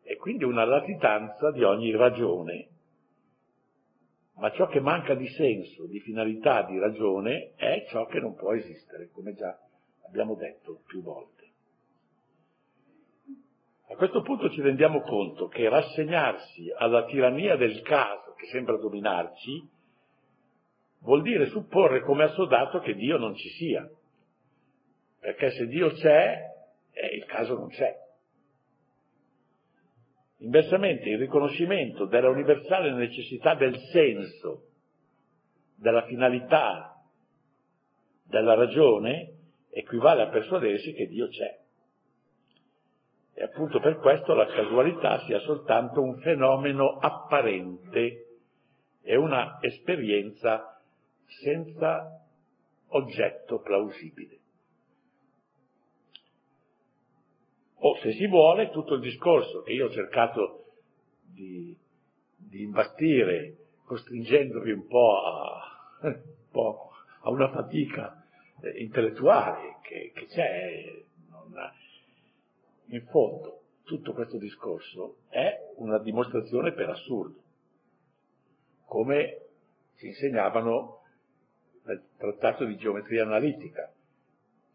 e 0.02 0.16
quindi 0.16 0.44
una 0.44 0.64
latitanza 0.64 1.50
di 1.50 1.62
ogni 1.62 1.94
ragione. 1.96 2.68
Ma 4.37 4.50
ciò 4.50 4.66
che 4.66 4.80
manca 4.80 5.14
di 5.14 5.28
senso, 5.28 5.87
di 5.87 6.00
finalità, 6.00 6.62
di 6.62 6.78
ragione 6.78 7.52
è 7.56 7.87
ciò 7.88 8.04
che 8.06 8.20
non 8.20 8.34
può 8.34 8.52
esistere, 8.52 9.08
come 9.10 9.34
già 9.34 9.56
abbiamo 10.06 10.34
detto 10.34 10.82
più 10.87 11.02
volte. 11.02 11.34
A 13.87 13.97
questo 13.97 14.23
punto 14.23 14.51
ci 14.51 14.62
rendiamo 14.62 15.03
conto 15.03 15.47
che 15.49 15.68
rassegnarsi 15.68 16.73
alla 16.77 17.05
tirannia 17.05 17.57
del 17.57 17.83
caso 17.83 18.33
che 18.35 18.47
sembra 18.47 18.79
dominarci 18.79 19.68
vuol 21.01 21.23
dire 21.23 21.47
supporre 21.47 22.01
come 22.01 22.25
assodato 22.25 22.81
che 22.81 22.94
Dio 22.94 23.18
non 23.18 23.35
ci 23.35 23.49
sia, 23.51 23.88
perché 25.20 25.51
se 25.51 25.66
Dio 25.66 25.90
c'è, 25.92 26.38
eh, 26.92 27.14
il 27.14 27.25
caso 27.27 27.55
non 27.55 27.68
c'è. 27.68 27.94
Inversamente 30.38 31.09
il 31.11 31.18
riconoscimento 31.18 32.07
della 32.07 32.31
universale 32.31 32.90
necessità 32.92 33.55
del 33.55 33.79
senso, 33.92 34.68
della 35.77 36.05
finalità, 36.07 37.03
della 38.27 38.55
ragione, 38.55 39.33
equivale 39.70 40.23
a 40.23 40.29
persuadersi 40.29 40.92
che 40.94 41.07
Dio 41.07 41.29
c'è. 41.29 41.63
E 43.35 43.42
appunto 43.42 43.81
per 43.81 43.99
questo 43.99 44.33
la 44.35 44.47
casualità 44.47 45.18
sia 45.27 45.40
soltanto 45.40 46.01
un 46.01 46.18
fenomeno 46.20 46.99
apparente 46.99 48.27
e 49.03 49.16
una 49.16 49.59
esperienza 49.61 50.81
senza 51.42 52.25
oggetto 52.88 53.61
plausibile. 53.61 54.38
O 57.87 57.97
se 57.99 58.12
si 58.12 58.27
vuole, 58.29 58.70
tutto 58.70 58.94
il 58.94 59.01
discorso 59.01 59.62
che 59.62 59.73
io 59.73 59.87
ho 59.87 59.90
cercato 59.90 60.64
di, 61.20 61.77
di 62.37 62.62
imbastire, 62.62 63.57
costringendovi 63.85 64.70
un 64.70 64.87
po' 64.87 65.23
a, 65.23 65.61
un 66.03 66.23
po 66.51 66.92
a 67.23 67.31
una 67.31 67.51
fatica 67.51 68.25
eh, 68.62 68.81
intellettuale 68.81 69.79
che, 69.83 70.12
che 70.14 70.27
c'è, 70.27 71.03
non, 71.29 71.53
in 72.87 73.07
fondo 73.07 73.61
tutto 73.85 74.12
questo 74.12 74.38
discorso 74.38 75.16
è 75.29 75.73
una 75.77 75.99
dimostrazione 75.99 76.73
per 76.73 76.88
assurdo, 76.88 77.42
come 78.87 79.40
ci 79.97 80.07
insegnavano 80.07 81.03
nel 81.85 82.03
trattato 82.16 82.64
di 82.64 82.77
geometria 82.77 83.25
analitica 83.25 83.92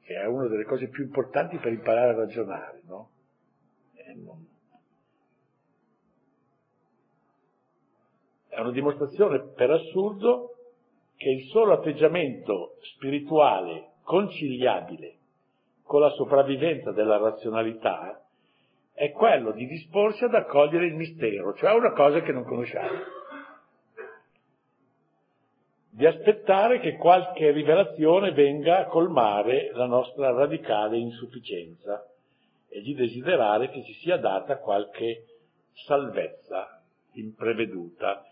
che 0.01 0.15
è 0.15 0.25
una 0.25 0.47
delle 0.47 0.63
cose 0.63 0.87
più 0.87 1.03
importanti 1.03 1.57
per 1.57 1.71
imparare 1.71 2.13
a 2.13 2.15
ragionare, 2.15 2.81
no? 2.85 3.09
È 8.47 8.59
una 8.59 8.71
dimostrazione 8.71 9.51
per 9.55 9.69
assurdo 9.69 10.55
che 11.15 11.29
il 11.29 11.47
solo 11.49 11.73
atteggiamento 11.73 12.77
spirituale 12.95 13.91
conciliabile 14.01 15.18
con 15.89 16.01
la 16.01 16.11
sopravvivenza 16.11 16.91
della 16.91 17.17
razionalità 17.17 18.23
è 18.93 19.09
quello 19.09 19.51
di 19.53 19.65
disporsi 19.65 20.23
ad 20.23 20.35
accogliere 20.35 20.85
il 20.85 20.93
mistero, 20.93 21.55
cioè 21.55 21.73
una 21.73 21.93
cosa 21.93 22.21
che 22.21 22.31
non 22.31 22.43
conosciamo. 22.43 22.99
Di 25.89 26.05
aspettare 26.05 26.79
che 26.79 26.95
qualche 26.95 27.49
rivelazione 27.49 28.33
venga 28.33 28.81
a 28.81 28.85
colmare 28.85 29.71
la 29.73 29.87
nostra 29.87 30.29
radicale 30.29 30.99
insufficienza 30.99 32.05
e 32.67 32.81
di 32.81 32.93
desiderare 32.93 33.71
che 33.71 33.83
ci 33.83 33.93
sia 33.93 34.17
data 34.17 34.59
qualche 34.59 35.23
salvezza 35.73 36.83
impreveduta. 37.13 38.23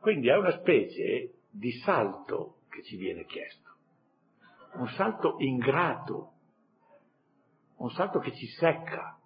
Quindi 0.00 0.28
è 0.28 0.36
una 0.38 0.52
specie 0.52 1.30
di 1.50 1.72
salto 1.84 2.60
che 2.70 2.82
ci 2.84 2.96
viene 2.96 3.26
chiesto, 3.26 3.68
un 4.76 4.88
salto 4.88 5.34
ingrato, 5.40 6.33
un 7.84 7.90
salto 7.90 8.18
che 8.18 8.32
ci 8.32 8.46
secca, 8.46 9.18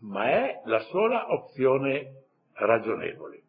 ma 0.00 0.24
è 0.28 0.62
la 0.64 0.80
sola 0.80 1.32
opzione 1.32 2.24
ragionevole. 2.54 3.42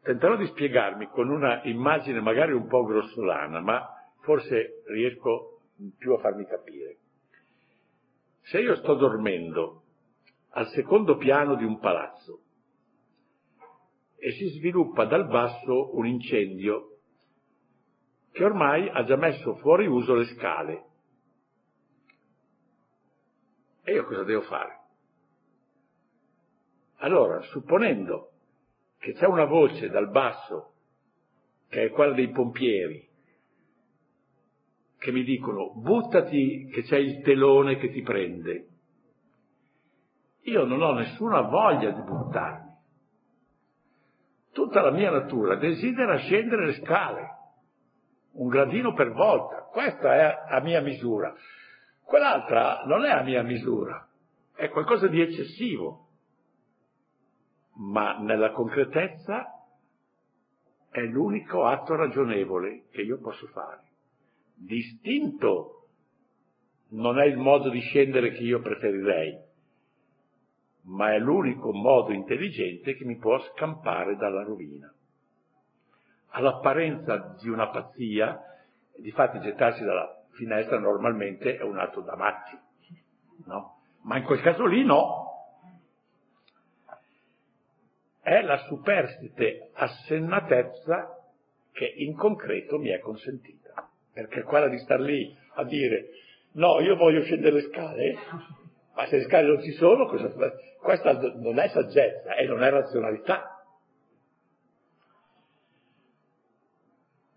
Tenterò 0.00 0.36
di 0.36 0.46
spiegarmi 0.46 1.08
con 1.08 1.28
una 1.28 1.62
immagine 1.64 2.20
magari 2.20 2.52
un 2.52 2.66
po' 2.66 2.84
grossolana, 2.84 3.60
ma 3.60 3.86
forse 4.20 4.82
riesco 4.86 5.60
più 5.98 6.14
a 6.14 6.18
farmi 6.18 6.46
capire. 6.46 6.96
Se 8.40 8.58
io 8.58 8.74
sto 8.76 8.94
dormendo 8.94 9.82
al 10.50 10.68
secondo 10.68 11.16
piano 11.16 11.56
di 11.56 11.64
un 11.64 11.78
palazzo 11.78 12.40
e 14.16 14.30
si 14.32 14.48
sviluppa 14.48 15.04
dal 15.04 15.26
basso 15.26 15.94
un 15.96 16.06
incendio 16.06 16.93
che 18.34 18.42
ormai 18.42 18.88
ha 18.88 19.04
già 19.04 19.14
messo 19.14 19.54
fuori 19.58 19.86
uso 19.86 20.14
le 20.14 20.24
scale, 20.24 20.84
e 23.84 23.92
io 23.92 24.04
cosa 24.06 24.24
devo 24.24 24.40
fare? 24.40 24.80
Allora, 26.96 27.40
supponendo 27.42 28.32
che 28.98 29.12
c'è 29.12 29.26
una 29.26 29.44
voce 29.44 29.88
dal 29.88 30.10
basso, 30.10 30.72
che 31.68 31.84
è 31.84 31.90
quella 31.90 32.12
dei 32.12 32.30
pompieri, 32.30 33.08
che 34.98 35.12
mi 35.12 35.22
dicono 35.22 35.72
buttati 35.72 36.66
che 36.72 36.82
c'è 36.82 36.96
il 36.96 37.22
telone 37.22 37.76
che 37.76 37.90
ti 37.90 38.02
prende. 38.02 38.66
Io 40.40 40.64
non 40.64 40.82
ho 40.82 40.92
nessuna 40.94 41.42
voglia 41.42 41.90
di 41.92 42.02
buttarmi. 42.02 42.72
Tutta 44.50 44.80
la 44.80 44.90
mia 44.90 45.12
natura 45.12 45.54
desidera 45.54 46.16
scendere 46.16 46.66
le 46.66 46.72
scale, 46.82 47.42
un 48.34 48.48
gradino 48.48 48.92
per 48.94 49.12
volta. 49.12 49.68
Questa 49.70 50.14
è 50.14 50.54
a 50.54 50.60
mia 50.60 50.80
misura. 50.80 51.34
Quell'altra 52.04 52.82
non 52.84 53.04
è 53.04 53.10
a 53.10 53.22
mia 53.22 53.42
misura, 53.42 54.06
è 54.54 54.68
qualcosa 54.68 55.08
di 55.08 55.20
eccessivo 55.20 56.04
ma 57.76 58.18
nella 58.18 58.52
concretezza 58.52 59.46
è 60.90 61.00
l'unico 61.00 61.64
atto 61.64 61.96
ragionevole 61.96 62.84
che 62.90 63.02
io 63.02 63.18
posso 63.18 63.46
fare. 63.48 63.82
Distinto 64.54 65.88
non 66.90 67.18
è 67.18 67.24
il 67.24 67.36
modo 67.36 67.70
di 67.70 67.80
scendere 67.80 68.30
che 68.30 68.42
io 68.42 68.60
preferirei, 68.60 69.36
ma 70.82 71.12
è 71.12 71.18
l'unico 71.18 71.72
modo 71.72 72.12
intelligente 72.12 72.94
che 72.94 73.04
mi 73.04 73.16
può 73.16 73.40
scampare 73.40 74.14
dalla 74.16 74.44
rovina. 74.44 74.92
All'apparenza 76.36 77.36
di 77.40 77.48
una 77.48 77.68
pazzia, 77.68 78.40
difatti 78.96 79.40
gettarsi 79.40 79.84
dalla 79.84 80.22
finestra 80.32 80.78
normalmente 80.78 81.56
è 81.56 81.62
un 81.62 81.78
atto 81.78 82.00
da 82.00 82.16
matti, 82.16 82.58
no? 83.46 83.78
Ma 84.02 84.16
in 84.18 84.24
quel 84.24 84.40
caso 84.40 84.66
lì 84.66 84.84
no, 84.84 85.24
è 88.20 88.40
la 88.42 88.56
superstite 88.66 89.70
assennatezza 89.74 91.14
che 91.72 91.84
in 91.84 92.16
concreto 92.16 92.78
mi 92.78 92.88
è 92.88 92.98
consentita. 92.98 93.88
Perché 94.12 94.42
quella 94.42 94.68
di 94.68 94.78
star 94.78 95.00
lì 95.00 95.36
a 95.54 95.64
dire 95.64 96.08
no, 96.52 96.80
io 96.80 96.96
voglio 96.96 97.22
scendere 97.22 97.56
le 97.56 97.62
scale, 97.62 98.16
ma 98.94 99.06
se 99.06 99.18
le 99.18 99.24
scale 99.24 99.46
non 99.46 99.62
ci 99.62 99.72
sono, 99.72 100.06
cosa 100.06 100.32
Questa 100.80 101.12
non 101.12 101.58
è 101.58 101.68
saggezza 101.68 102.34
e 102.34 102.46
non 102.46 102.62
è 102.62 102.70
razionalità. 102.70 103.53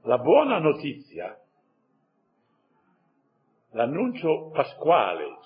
La 0.08 0.20
buona 0.20 0.58
notizia, 0.60 1.38
l'annuncio 3.72 4.52
pasquale, 4.54 5.38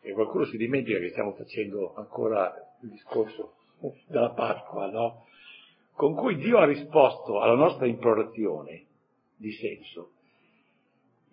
e 0.00 0.12
qualcuno 0.12 0.46
si 0.46 0.56
dimentica 0.56 0.98
che 0.98 1.10
stiamo 1.10 1.34
facendo 1.34 1.92
ancora 1.96 2.50
il 2.80 2.88
discorso 2.88 3.56
della 4.06 4.30
Pasqua, 4.30 4.86
no? 4.86 5.26
Con 5.92 6.14
cui 6.14 6.36
Dio 6.36 6.56
ha 6.56 6.64
risposto 6.64 7.42
alla 7.42 7.56
nostra 7.56 7.84
implorazione 7.86 8.86
di 9.36 9.52
senso. 9.52 10.12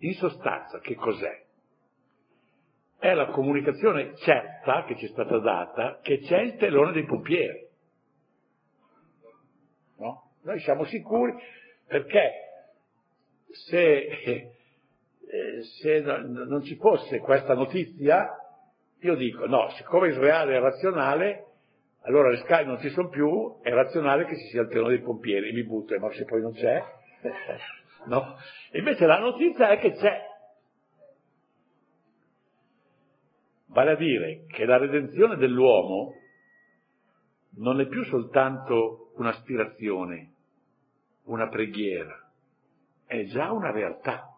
In 0.00 0.12
sostanza, 0.12 0.78
che 0.80 0.94
cos'è? 0.94 1.42
È 2.98 3.14
la 3.14 3.28
comunicazione 3.28 4.14
certa 4.16 4.84
che 4.84 4.98
ci 4.98 5.06
è 5.06 5.08
stata 5.08 5.38
data 5.38 6.00
che 6.02 6.18
c'è 6.18 6.38
il 6.40 6.56
telone 6.56 6.92
dei 6.92 7.06
pompieri. 7.06 7.66
No? 9.96 10.32
Noi 10.42 10.60
siamo 10.60 10.84
sicuri 10.84 11.60
perché 11.92 12.32
se, 13.50 13.84
eh, 14.06 15.62
se 15.62 16.00
non 16.00 16.62
ci 16.62 16.76
fosse 16.76 17.18
questa 17.18 17.52
notizia, 17.52 18.30
io 19.00 19.14
dico 19.14 19.44
no, 19.46 19.68
siccome 19.76 20.08
Israele 20.08 20.56
è 20.56 20.58
razionale, 20.58 21.44
allora 22.04 22.30
le 22.30 22.38
scale 22.38 22.64
non 22.64 22.78
ci 22.80 22.88
sono 22.88 23.10
più, 23.10 23.60
è 23.60 23.70
razionale 23.70 24.24
che 24.24 24.38
ci 24.38 24.46
sia 24.46 24.62
il 24.62 24.68
treno 24.68 24.88
dei 24.88 25.02
pompieri, 25.02 25.52
mi 25.52 25.64
butto, 25.64 25.98
ma 25.98 26.10
se 26.12 26.24
poi 26.24 26.40
non 26.40 26.54
c'è, 26.54 26.82
no? 28.08 28.36
Invece 28.72 29.04
la 29.04 29.18
notizia 29.18 29.68
è 29.68 29.78
che 29.78 29.92
c'è. 29.92 30.30
Vale 33.66 33.90
a 33.90 33.96
dire 33.96 34.44
che 34.48 34.64
la 34.64 34.78
redenzione 34.78 35.36
dell'uomo 35.36 36.14
non 37.56 37.80
è 37.80 37.86
più 37.86 38.02
soltanto 38.04 39.12
un'aspirazione, 39.16 40.31
una 41.24 41.48
preghiera, 41.48 42.30
è 43.06 43.24
già 43.24 43.52
una 43.52 43.70
realtà. 43.70 44.28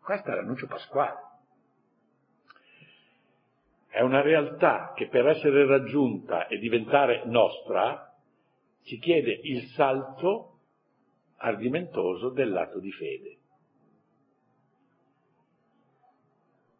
Questo 0.00 0.30
è 0.30 0.34
l'annuncio 0.34 0.66
pasquale 0.66 1.28
è 3.90 4.02
una 4.02 4.22
realtà 4.22 4.92
che 4.94 5.08
per 5.08 5.26
essere 5.26 5.66
raggiunta 5.66 6.46
e 6.46 6.58
diventare 6.58 7.24
nostra 7.24 8.14
ci 8.84 8.98
chiede 8.98 9.40
il 9.42 9.64
salto 9.74 10.58
ardimentoso 11.38 12.30
dell'atto 12.30 12.78
di 12.78 12.92
fede. 12.92 13.36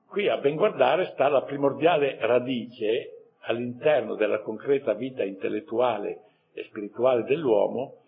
Qui 0.07 0.29
a 0.29 0.37
ben 0.39 0.55
guardare 0.55 1.07
sta 1.13 1.29
la 1.29 1.43
primordiale 1.43 2.17
radice 2.21 3.33
all'interno 3.41 4.15
della 4.15 4.41
concreta 4.41 4.95
vita 4.95 5.25
intellettuale 5.25 6.21
e 6.53 6.65
spirituale 6.65 7.25
dell'uomo 7.25 8.00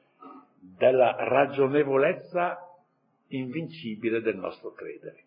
della 0.63 1.17
ragionevolezza 1.19 2.57
invincibile 3.29 4.21
del 4.21 4.37
nostro 4.37 4.71
credere. 4.71 5.25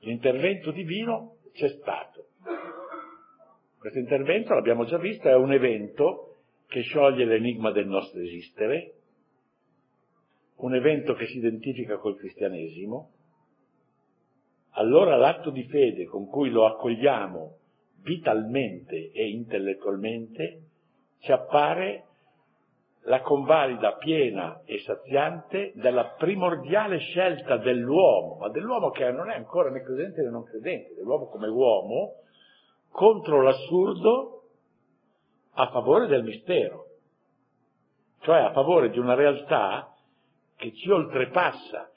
L'intervento 0.00 0.70
divino 0.70 1.38
c'è 1.52 1.68
stato. 1.68 2.26
Questo 3.78 3.98
intervento, 3.98 4.54
l'abbiamo 4.54 4.84
già 4.84 4.98
visto, 4.98 5.28
è 5.28 5.34
un 5.34 5.52
evento 5.52 6.42
che 6.68 6.82
scioglie 6.82 7.24
l'enigma 7.24 7.72
del 7.72 7.88
nostro 7.88 8.20
esistere, 8.20 8.94
un 10.56 10.74
evento 10.74 11.14
che 11.14 11.26
si 11.26 11.38
identifica 11.38 11.96
col 11.96 12.16
cristianesimo, 12.16 13.10
allora 14.74 15.16
l'atto 15.16 15.50
di 15.50 15.64
fede 15.64 16.04
con 16.04 16.26
cui 16.28 16.50
lo 16.50 16.66
accogliamo 16.66 17.56
vitalmente 18.02 19.10
e 19.10 19.28
intellettualmente 19.28 20.69
ci 21.20 21.32
appare 21.32 22.04
la 23.04 23.22
convalida 23.22 23.94
piena 23.96 24.60
e 24.64 24.80
saziante 24.80 25.72
della 25.74 26.14
primordiale 26.18 26.98
scelta 26.98 27.56
dell'uomo, 27.56 28.36
ma 28.40 28.48
dell'uomo 28.50 28.90
che 28.90 29.10
non 29.10 29.30
è 29.30 29.36
ancora 29.36 29.70
né 29.70 29.82
credente 29.82 30.22
né 30.22 30.30
non 30.30 30.44
credente, 30.44 30.94
dell'uomo 30.94 31.26
come 31.28 31.48
uomo, 31.48 32.16
contro 32.90 33.40
l'assurdo 33.40 34.42
a 35.52 35.68
favore 35.70 36.06
del 36.06 36.24
mistero, 36.24 36.86
cioè 38.20 38.38
a 38.38 38.52
favore 38.52 38.90
di 38.90 38.98
una 38.98 39.14
realtà 39.14 39.94
che 40.56 40.74
ci 40.74 40.90
oltrepassa 40.90 41.90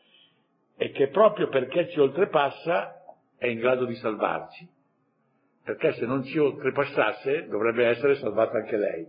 e 0.77 0.91
che 0.91 1.09
proprio 1.09 1.49
perché 1.49 1.89
ci 1.89 1.99
oltrepassa 1.99 3.03
è 3.37 3.47
in 3.47 3.59
grado 3.59 3.85
di 3.85 3.95
salvarci, 3.95 4.67
perché 5.63 5.93
se 5.93 6.05
non 6.05 6.23
ci 6.23 6.37
oltrepassasse 6.37 7.47
dovrebbe 7.47 7.87
essere 7.87 8.15
salvata 8.15 8.57
anche 8.57 8.77
lei. 8.77 9.07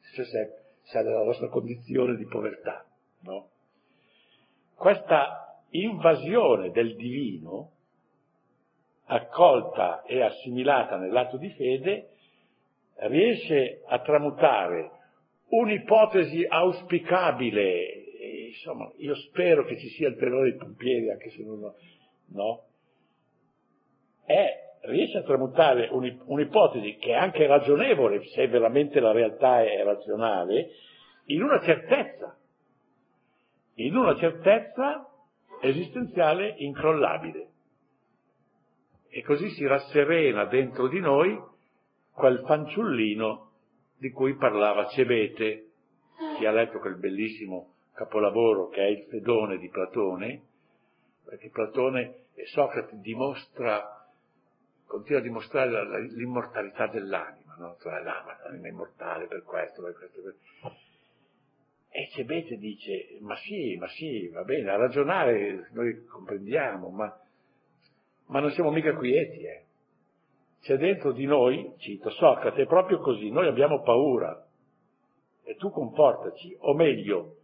Se 0.00 0.24
sia 0.24 1.02
nella 1.02 1.22
nostra 1.22 1.48
condizione 1.48 2.16
di 2.16 2.26
povertà. 2.26 2.84
No? 3.20 3.50
Questa 4.74 5.62
invasione 5.70 6.70
del 6.70 6.96
divino, 6.96 7.70
accolta 9.04 10.02
e 10.02 10.22
assimilata 10.22 10.96
nell'atto 10.96 11.36
di 11.36 11.50
fede, 11.50 12.08
riesce 12.96 13.82
a 13.86 14.00
tramutare 14.00 14.90
un'ipotesi 15.48 16.44
auspicabile, 16.48 18.04
insomma, 18.48 18.90
io 18.96 19.14
spero 19.14 19.64
che 19.64 19.78
ci 19.78 19.88
sia 19.90 20.08
il 20.08 20.16
terrore 20.16 20.50
dei 20.50 20.58
pompieri, 20.58 21.10
anche 21.10 21.30
se 21.30 21.42
non, 21.42 21.72
no, 22.26 22.64
è 24.24 24.71
riesce 24.82 25.18
a 25.18 25.22
tramutare 25.22 25.88
un'ipotesi 25.90 26.96
che 26.96 27.10
è 27.10 27.14
anche 27.14 27.46
ragionevole, 27.46 28.24
se 28.26 28.48
veramente 28.48 29.00
la 29.00 29.12
realtà 29.12 29.62
è 29.62 29.82
razionale, 29.82 30.70
in 31.26 31.42
una 31.42 31.60
certezza, 31.60 32.36
in 33.74 33.96
una 33.96 34.16
certezza 34.16 35.08
esistenziale 35.60 36.54
incrollabile. 36.58 37.48
E 39.08 39.22
così 39.22 39.50
si 39.50 39.66
rasserena 39.66 40.46
dentro 40.46 40.88
di 40.88 40.98
noi 40.98 41.38
quel 42.12 42.42
fanciullino 42.46 43.50
di 43.98 44.10
cui 44.10 44.34
parlava 44.36 44.86
Cebete, 44.86 45.66
chi 46.36 46.46
ha 46.46 46.50
letto 46.50 46.78
quel 46.78 46.98
bellissimo 46.98 47.74
capolavoro 47.94 48.68
che 48.68 48.80
è 48.80 48.88
il 48.88 49.06
Fedone 49.08 49.58
di 49.58 49.68
Platone, 49.68 50.42
perché 51.24 51.50
Platone 51.50 52.24
e 52.34 52.46
Socrate 52.46 52.98
dimostra, 53.00 54.01
continua 54.86 55.20
a 55.20 55.22
dimostrare 55.22 55.70
la, 55.70 55.82
la, 55.84 55.98
l'immortalità 55.98 56.86
dell'anima, 56.86 57.56
no? 57.58 57.76
cioè 57.80 58.02
l'anima 58.02 58.66
è 58.66 58.70
immortale 58.70 59.26
per 59.26 59.42
questo, 59.42 59.82
per 59.82 59.94
questo, 59.94 60.20
per... 60.22 60.34
E 61.94 62.08
Cebete 62.12 62.56
dice, 62.56 63.18
ma 63.20 63.36
sì, 63.36 63.76
ma 63.76 63.86
sì, 63.88 64.28
va 64.28 64.44
bene, 64.44 64.70
a 64.70 64.76
ragionare 64.76 65.68
noi 65.72 66.06
comprendiamo, 66.06 66.88
ma, 66.88 67.14
ma 68.26 68.40
non 68.40 68.50
siamo 68.52 68.70
mica 68.70 68.94
quieti, 68.94 69.44
eh. 69.44 69.64
C'è 70.62 70.78
dentro 70.78 71.12
di 71.12 71.26
noi, 71.26 71.74
cito 71.78 72.08
Socrate, 72.10 72.62
è 72.62 72.66
proprio 72.66 73.00
così, 73.00 73.30
noi 73.30 73.46
abbiamo 73.46 73.82
paura, 73.82 74.46
e 75.44 75.56
tu 75.56 75.70
comportaci, 75.70 76.56
o 76.60 76.74
meglio, 76.74 77.36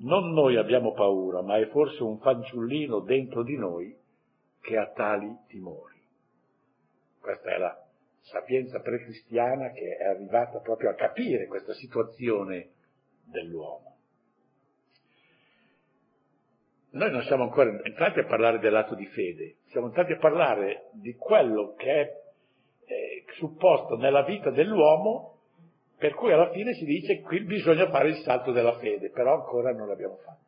non 0.00 0.32
noi 0.32 0.56
abbiamo 0.56 0.92
paura, 0.92 1.42
ma 1.42 1.58
è 1.58 1.66
forse 1.68 2.02
un 2.02 2.18
fanciullino 2.18 3.00
dentro 3.00 3.42
di 3.42 3.56
noi 3.56 3.96
che 4.60 4.76
ha 4.76 4.92
tali 4.92 5.34
timori. 5.48 5.97
Questa 7.28 7.50
è 7.50 7.58
la 7.58 7.78
sapienza 8.20 8.80
precristiana 8.80 9.70
che 9.72 9.98
è 9.98 10.04
arrivata 10.04 10.60
proprio 10.60 10.88
a 10.88 10.94
capire 10.94 11.46
questa 11.46 11.74
situazione 11.74 12.70
dell'uomo. 13.24 13.96
Noi 16.92 17.10
non 17.10 17.20
siamo 17.24 17.42
ancora 17.42 17.68
entrati 17.84 18.20
a 18.20 18.24
parlare 18.24 18.60
dell'atto 18.60 18.94
di 18.94 19.04
fede, 19.08 19.56
siamo 19.66 19.88
entrati 19.88 20.12
a 20.12 20.16
parlare 20.16 20.88
di 20.92 21.14
quello 21.16 21.74
che 21.74 22.00
è 22.00 22.12
eh, 22.86 23.24
supposto 23.34 23.96
nella 23.96 24.22
vita 24.22 24.48
dell'uomo 24.48 25.40
per 25.98 26.14
cui 26.14 26.32
alla 26.32 26.48
fine 26.50 26.72
si 26.72 26.86
dice 26.86 27.20
qui 27.20 27.44
bisogna 27.44 27.90
fare 27.90 28.08
il 28.08 28.16
salto 28.22 28.52
della 28.52 28.78
fede, 28.78 29.10
però 29.10 29.34
ancora 29.34 29.70
non 29.74 29.86
l'abbiamo 29.86 30.16
fatto. 30.24 30.47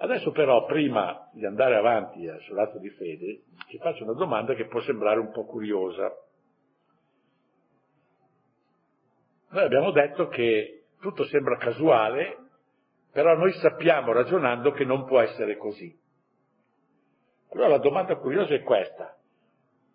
Adesso 0.00 0.30
però, 0.30 0.64
prima 0.64 1.28
di 1.32 1.44
andare 1.44 1.76
avanti 1.76 2.24
sull'atto 2.42 2.78
di 2.78 2.88
fede, 2.90 3.42
ti 3.66 3.78
faccio 3.78 4.04
una 4.04 4.12
domanda 4.12 4.54
che 4.54 4.66
può 4.66 4.80
sembrare 4.80 5.18
un 5.18 5.32
po' 5.32 5.44
curiosa. 5.44 6.14
Noi 9.50 9.64
abbiamo 9.64 9.90
detto 9.90 10.28
che 10.28 10.84
tutto 11.00 11.24
sembra 11.24 11.56
casuale, 11.56 12.36
però 13.10 13.34
noi 13.34 13.52
sappiamo 13.54 14.12
ragionando 14.12 14.70
che 14.70 14.84
non 14.84 15.04
può 15.04 15.20
essere 15.20 15.56
così. 15.56 15.96
Allora 17.50 17.68
la 17.68 17.78
domanda 17.78 18.16
curiosa 18.16 18.54
è 18.54 18.62
questa, 18.62 19.16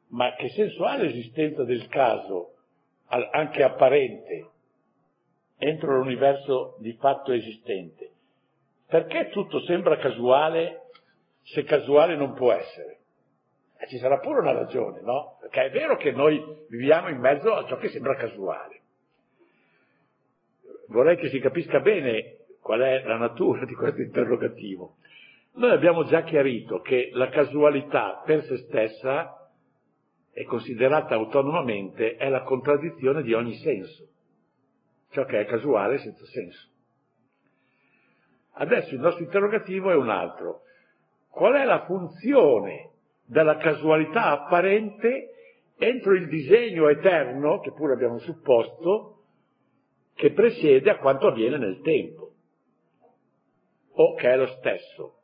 ma 0.08 0.34
che 0.36 0.50
senso 0.50 0.84
ha 0.84 0.98
l'esistenza 0.98 1.64
del 1.64 1.88
caso 1.88 2.56
anche 3.06 3.64
apparente, 3.64 4.50
entro 5.58 5.98
l'universo 5.98 6.76
di 6.80 6.94
fatto 6.94 7.32
esistente. 7.32 8.13
Perché 8.94 9.30
tutto 9.30 9.60
sembra 9.62 9.98
casuale 9.98 10.82
se 11.42 11.64
casuale 11.64 12.16
non 12.16 12.34
può 12.36 12.52
essere? 12.52 13.00
E 13.80 13.88
ci 13.88 13.98
sarà 13.98 14.20
pure 14.20 14.42
una 14.42 14.52
ragione, 14.52 15.02
no? 15.02 15.40
Perché 15.42 15.64
è 15.64 15.72
vero 15.72 15.98
che 15.98 16.12
noi 16.12 16.40
viviamo 16.70 17.10
in 17.10 17.18
mezzo 17.18 17.56
a 17.56 17.66
ciò 17.66 17.78
che 17.78 17.90
sembra 17.90 18.16
casuale. 18.16 18.82
Vorrei 20.90 21.18
che 21.18 21.30
si 21.30 21.40
capisca 21.40 21.80
bene 21.80 22.42
qual 22.62 22.82
è 22.82 23.02
la 23.04 23.18
natura 23.18 23.66
di 23.66 23.74
questo 23.74 24.00
interrogativo. 24.00 24.98
Noi 25.54 25.72
abbiamo 25.72 26.04
già 26.04 26.22
chiarito 26.22 26.80
che 26.82 27.10
la 27.14 27.30
casualità 27.30 28.22
per 28.24 28.44
se 28.44 28.58
stessa 28.58 29.50
e 30.32 30.44
considerata 30.44 31.16
autonomamente 31.16 32.16
è 32.16 32.30
la 32.30 32.44
contraddizione 32.44 33.24
di 33.24 33.34
ogni 33.34 33.56
senso, 33.56 34.08
ciò 35.10 35.26
che 35.26 35.40
è 35.40 35.46
casuale 35.46 35.98
senza 35.98 36.26
senso. 36.26 36.73
Adesso 38.56 38.94
il 38.94 39.00
nostro 39.00 39.24
interrogativo 39.24 39.90
è 39.92 39.96
un 39.96 40.10
altro. 40.10 40.62
Qual 41.30 41.54
è 41.54 41.64
la 41.64 41.86
funzione 41.86 42.92
della 43.26 43.58
casualità 43.58 44.32
apparente 44.32 45.30
entro 45.78 46.14
il 46.14 46.28
disegno 46.28 46.88
eterno, 46.88 47.60
che 47.60 47.72
pure 47.72 47.94
abbiamo 47.94 48.20
supposto, 48.20 49.24
che 50.14 50.32
presiede 50.32 50.90
a 50.92 50.98
quanto 50.98 51.28
avviene 51.28 51.58
nel 51.58 51.82
tempo, 51.82 52.32
o 53.94 54.14
che 54.14 54.32
è 54.32 54.38
lo 54.38 54.48
stesso? 54.48 55.18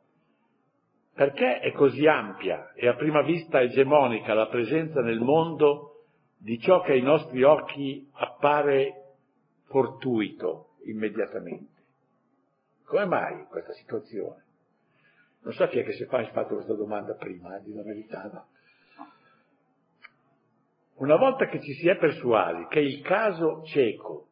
Perché 1.14 1.60
è 1.60 1.72
così 1.72 2.06
ampia 2.06 2.72
e 2.74 2.88
a 2.88 2.94
prima 2.94 3.22
vista 3.22 3.60
egemonica 3.60 4.34
la 4.34 4.48
presenza 4.48 5.00
nel 5.00 5.20
mondo 5.20 6.04
di 6.38 6.58
ciò 6.58 6.80
che 6.80 6.92
ai 6.92 7.02
nostri 7.02 7.42
occhi 7.42 8.08
appare 8.14 9.16
fortuito 9.66 10.76
immediatamente? 10.84 11.69
Come 12.90 13.04
mai 13.04 13.46
questa 13.48 13.72
situazione? 13.74 14.42
Non 15.42 15.52
so 15.52 15.64
chi 15.68 15.78
è 15.78 15.84
che 15.84 15.92
si 15.92 16.02
è 16.02 16.06
fatto 16.06 16.54
questa 16.54 16.74
domanda 16.74 17.14
prima, 17.14 17.56
eh, 17.56 17.62
di 17.62 17.72
la 17.72 17.84
verità, 17.84 18.28
no? 18.32 18.46
Una 20.94 21.14
volta 21.14 21.46
che 21.46 21.60
ci 21.60 21.72
si 21.74 21.88
è 21.88 21.96
persuasi 21.96 22.66
che 22.68 22.80
il 22.80 23.00
caso 23.02 23.62
cieco 23.64 24.26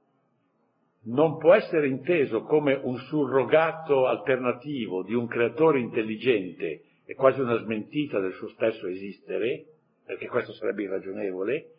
non 1.05 1.39
può 1.39 1.55
essere 1.55 1.87
inteso 1.87 2.43
come 2.43 2.75
un 2.75 2.97
surrogato 2.97 4.09
alternativo 4.09 5.05
di 5.05 5.15
un 5.15 5.29
creatore 5.29 5.79
intelligente 5.79 6.83
e 7.05 7.15
quasi 7.15 7.41
una 7.41 7.59
smentita 7.59 8.19
del 8.19 8.33
suo 8.33 8.49
stesso 8.49 8.89
esistere, 8.89 9.67
perché 10.05 10.27
questo 10.27 10.53
sarebbe 10.55 10.83
irragionevole, 10.83 11.75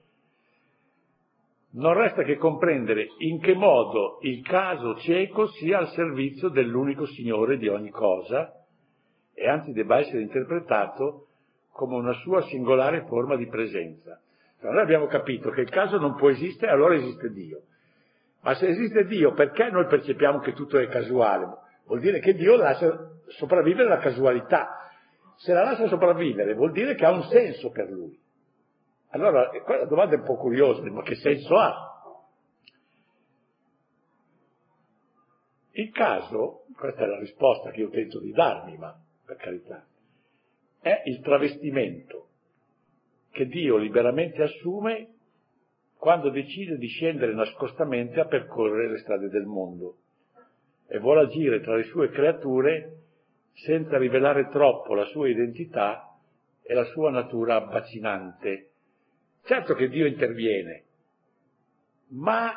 non 1.71 1.93
resta 1.93 2.23
che 2.23 2.37
comprendere 2.37 3.09
in 3.19 3.39
che 3.39 3.53
modo 3.53 4.17
il 4.21 4.41
caso 4.41 4.95
cieco 4.95 5.47
sia 5.47 5.77
al 5.77 5.89
servizio 5.89 6.49
dell'unico 6.49 7.05
Signore 7.05 7.57
di 7.57 7.67
ogni 7.67 7.91
cosa 7.91 8.51
e 9.33 9.47
anzi 9.47 9.71
debba 9.71 9.99
essere 9.99 10.21
interpretato 10.21 11.27
come 11.71 11.95
una 11.95 12.13
sua 12.13 12.41
singolare 12.41 13.05
forma 13.05 13.35
di 13.35 13.47
presenza. 13.47 14.19
Cioè, 14.59 14.71
noi 14.71 14.81
abbiamo 14.81 15.05
capito 15.05 15.49
che 15.51 15.61
il 15.61 15.69
caso 15.69 15.97
non 15.97 16.15
può 16.15 16.29
esistere, 16.29 16.71
allora 16.71 16.95
esiste 16.95 17.31
Dio. 17.31 17.61
Ma 18.41 18.55
se 18.55 18.67
esiste 18.67 19.05
Dio, 19.05 19.33
perché 19.33 19.69
noi 19.69 19.85
percepiamo 19.85 20.39
che 20.39 20.53
tutto 20.53 20.77
è 20.77 20.87
casuale? 20.87 21.45
Vuol 21.85 21.99
dire 22.01 22.19
che 22.19 22.33
Dio 22.33 22.57
lascia 22.57 22.97
sopravvivere 23.27 23.87
la 23.87 23.99
casualità. 23.99 24.89
Se 25.37 25.53
la 25.53 25.63
lascia 25.63 25.87
sopravvivere 25.87 26.53
vuol 26.53 26.71
dire 26.71 26.95
che 26.95 27.05
ha 27.05 27.11
un 27.11 27.23
senso 27.23 27.69
per 27.69 27.89
lui. 27.89 28.17
Allora, 29.11 29.49
la 29.51 29.85
domanda 29.85 30.15
è 30.15 30.19
un 30.19 30.25
po' 30.25 30.37
curiosa, 30.37 30.81
ma 30.91 31.01
che 31.01 31.15
senso 31.15 31.55
ha? 31.57 31.87
Il 35.71 35.91
caso, 35.91 36.65
questa 36.75 37.03
è 37.03 37.07
la 37.07 37.19
risposta 37.19 37.71
che 37.71 37.79
io 37.79 37.89
tento 37.89 38.19
di 38.19 38.31
darmi, 38.31 38.77
ma 38.77 38.95
per 39.25 39.37
carità, 39.37 39.85
è 40.81 41.03
il 41.05 41.21
travestimento 41.21 42.27
che 43.31 43.45
Dio 43.45 43.77
liberamente 43.77 44.41
assume 44.41 45.15
quando 45.97 46.29
decide 46.29 46.77
di 46.77 46.87
scendere 46.87 47.33
nascostamente 47.33 48.19
a 48.19 48.25
percorrere 48.25 48.89
le 48.89 48.97
strade 48.99 49.27
del 49.29 49.45
mondo 49.45 49.97
e 50.87 50.97
vuole 50.99 51.21
agire 51.21 51.61
tra 51.61 51.75
le 51.75 51.83
sue 51.83 52.09
creature 52.09 52.97
senza 53.53 53.97
rivelare 53.97 54.47
troppo 54.49 54.93
la 54.93 55.05
sua 55.05 55.27
identità 55.27 56.17
e 56.61 56.73
la 56.73 56.85
sua 56.85 57.11
natura 57.11 57.55
abbacinante. 57.55 58.71
Certo 59.49 59.73
che 59.73 59.89
Dio 59.89 60.05
interviene, 60.05 60.83
ma 62.09 62.53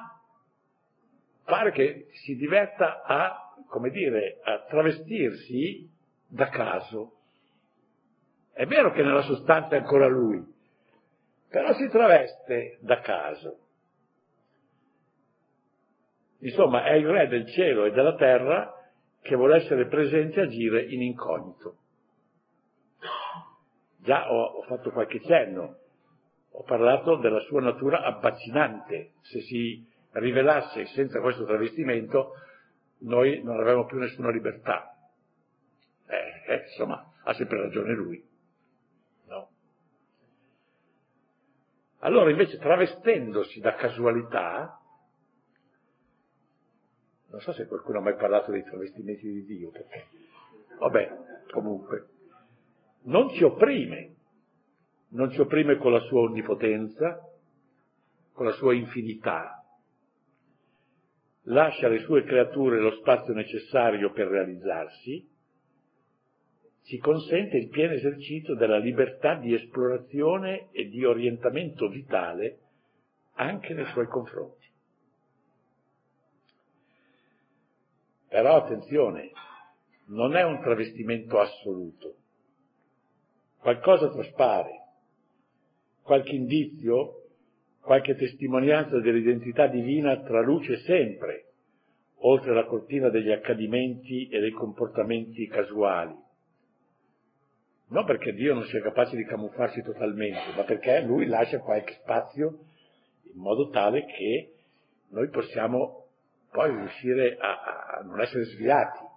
pare 1.42 1.72
che 1.72 2.08
si 2.10 2.36
diverta 2.36 3.02
a, 3.02 3.54
come 3.66 3.88
dire, 3.88 4.40
a 4.42 4.66
travestirsi 4.68 5.90
da 6.26 6.50
caso. 6.50 7.14
È 8.52 8.66
vero 8.66 8.92
che 8.92 9.02
nella 9.02 9.22
sostanza 9.22 9.74
è 9.74 9.78
ancora 9.78 10.06
Lui, 10.06 10.44
però 11.48 11.72
si 11.72 11.88
traveste 11.88 12.76
da 12.82 13.00
caso. 13.00 13.58
Insomma, 16.40 16.84
è 16.84 16.92
il 16.92 17.06
re 17.06 17.26
del 17.26 17.46
cielo 17.52 17.86
e 17.86 17.92
della 17.92 18.16
terra 18.16 18.70
che 19.22 19.34
vuole 19.34 19.62
essere 19.62 19.86
presente 19.86 20.40
e 20.40 20.42
agire 20.42 20.82
in 20.82 21.00
incognito. 21.00 21.76
Già 23.96 24.30
ho, 24.30 24.42
ho 24.42 24.62
fatto 24.64 24.90
qualche 24.90 25.22
cenno, 25.22 25.78
ho 26.54 26.62
parlato 26.64 27.16
della 27.16 27.40
sua 27.40 27.60
natura 27.60 28.02
abbacinante. 28.02 29.12
Se 29.22 29.40
si 29.40 29.86
rivelasse 30.12 30.86
senza 30.86 31.20
questo 31.20 31.44
travestimento, 31.44 32.32
noi 32.98 33.42
non 33.42 33.58
avremmo 33.58 33.86
più 33.86 33.98
nessuna 33.98 34.30
libertà. 34.30 34.94
Eh, 36.06 36.52
eh, 36.52 36.62
insomma, 36.68 37.10
ha 37.24 37.32
sempre 37.34 37.62
ragione 37.62 37.94
lui. 37.94 38.22
No? 39.26 39.50
Allora 42.00 42.30
invece 42.30 42.58
travestendosi 42.58 43.60
da 43.60 43.74
casualità, 43.74 44.78
non 47.28 47.40
so 47.40 47.52
se 47.52 47.66
qualcuno 47.66 47.98
ha 47.98 48.02
mai 48.02 48.16
parlato 48.16 48.50
dei 48.50 48.62
travestimenti 48.62 49.26
di 49.26 49.44
Dio, 49.46 49.70
perché, 49.70 50.06
vabbè, 50.78 51.16
comunque, 51.50 52.08
non 53.04 53.30
ci 53.30 53.42
opprime, 53.42 54.11
non 55.12 55.30
ci 55.30 55.40
opprime 55.40 55.76
con 55.76 55.92
la 55.92 56.00
sua 56.00 56.22
onnipotenza, 56.22 57.20
con 58.32 58.46
la 58.46 58.52
sua 58.52 58.74
infinità, 58.74 59.62
lascia 61.44 61.86
alle 61.86 62.00
sue 62.00 62.24
creature 62.24 62.78
lo 62.78 62.92
spazio 62.96 63.34
necessario 63.34 64.12
per 64.12 64.28
realizzarsi, 64.28 65.28
ci 66.84 66.98
consente 66.98 67.56
il 67.56 67.68
pieno 67.68 67.92
esercizio 67.92 68.54
della 68.54 68.78
libertà 68.78 69.36
di 69.36 69.54
esplorazione 69.54 70.68
e 70.72 70.88
di 70.88 71.04
orientamento 71.04 71.88
vitale 71.88 72.58
anche 73.34 73.72
nei 73.72 73.86
suoi 73.86 74.06
confronti. 74.06 74.70
Però 78.28 78.56
attenzione, 78.56 79.30
non 80.06 80.34
è 80.34 80.42
un 80.42 80.60
travestimento 80.60 81.38
assoluto. 81.38 82.16
Qualcosa 83.58 84.08
traspare, 84.10 84.81
qualche 86.02 86.34
indizio, 86.34 87.22
qualche 87.80 88.14
testimonianza 88.16 89.00
dell'identità 89.00 89.66
divina 89.66 90.20
traluce 90.22 90.78
sempre, 90.78 91.46
oltre 92.18 92.54
la 92.54 92.64
cortina 92.64 93.08
degli 93.08 93.30
accadimenti 93.30 94.28
e 94.28 94.40
dei 94.40 94.52
comportamenti 94.52 95.46
casuali. 95.46 96.14
Non 97.88 98.04
perché 98.06 98.32
Dio 98.32 98.54
non 98.54 98.64
sia 98.64 98.80
capace 98.80 99.16
di 99.16 99.24
camuffarsi 99.24 99.82
totalmente, 99.82 100.54
ma 100.56 100.62
perché 100.64 101.02
Lui 101.02 101.26
lascia 101.26 101.58
qualche 101.58 101.98
spazio 102.02 102.60
in 103.34 103.40
modo 103.40 103.68
tale 103.68 104.06
che 104.06 104.52
noi 105.10 105.28
possiamo 105.28 106.06
poi 106.50 106.74
riuscire 106.74 107.36
a, 107.38 107.98
a 107.98 108.02
non 108.02 108.20
essere 108.20 108.44
sviati. 108.44 109.11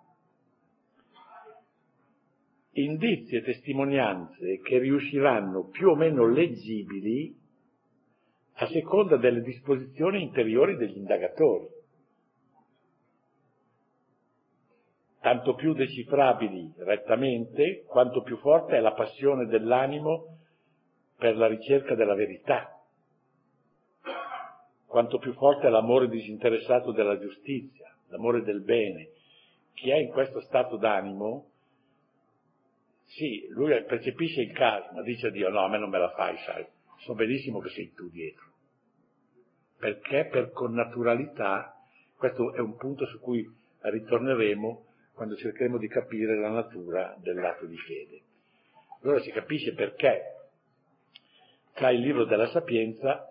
Indizi 2.78 3.36
e 3.36 3.41
testimonianze 3.41 4.59
che 4.59 4.80
riusciranno 4.80 5.67
più 5.69 5.89
o 5.89 5.95
meno 5.95 6.28
leggibili 6.28 7.36
a 8.55 8.67
seconda 8.67 9.17
delle 9.17 9.41
disposizioni 9.41 10.21
interiori 10.21 10.76
degli 10.76 10.97
indagatori. 10.97 11.76
tanto 15.26 15.55
più 15.55 15.73
decifrabili 15.73 16.71
rettamente, 16.78 17.84
quanto 17.88 18.21
più 18.21 18.38
forte 18.38 18.78
è 18.78 18.80
la 18.80 18.93
passione 18.93 19.47
dell'animo 19.47 20.38
per 21.17 21.36
la 21.36 21.47
ricerca 21.47 21.95
della 21.95 22.13
verità, 22.13 22.80
quanto 24.86 25.17
più 25.17 25.34
forte 25.34 25.65
è 25.65 25.71
l'amore 25.71 26.09
disinteressato 26.09 26.91
della 26.91 27.17
giustizia, 27.17 27.91
l'amore 28.09 28.43
del 28.43 28.61
bene. 28.61 29.09
Chi 29.73 29.89
è 29.89 29.95
in 29.95 30.09
questo 30.09 30.41
stato 30.41 30.78
d'animo, 30.78 31.47
sì, 33.05 33.47
lui 33.49 33.71
percepisce 33.83 34.41
il 34.41 34.51
caso, 34.51 34.89
ma 34.93 35.01
dice 35.01 35.27
a 35.27 35.31
Dio, 35.31 35.49
no, 35.49 35.59
a 35.59 35.69
me 35.69 35.77
non 35.77 35.89
me 35.89 35.99
la 35.99 36.11
fai, 36.11 36.37
sai, 36.45 36.65
so 36.99 37.13
benissimo 37.13 37.59
che 37.59 37.69
sei 37.69 37.93
tu 37.93 38.09
dietro. 38.09 38.43
Perché 39.77 40.27
per 40.31 40.51
connaturalità, 40.51 41.75
questo 42.17 42.53
è 42.53 42.59
un 42.59 42.75
punto 42.75 43.05
su 43.05 43.19
cui 43.19 43.47
ritorneremo, 43.79 44.85
quando 45.13 45.35
cercheremo 45.35 45.77
di 45.77 45.87
capire 45.87 46.37
la 46.37 46.49
natura 46.49 47.15
dell'atto 47.19 47.65
di 47.65 47.77
fede. 47.77 48.21
Allora 49.01 49.21
si 49.21 49.31
capisce 49.31 49.73
perché 49.73 50.23
tra 51.73 51.89
il 51.91 52.01
libro 52.01 52.25
della 52.25 52.47
sapienza 52.47 53.29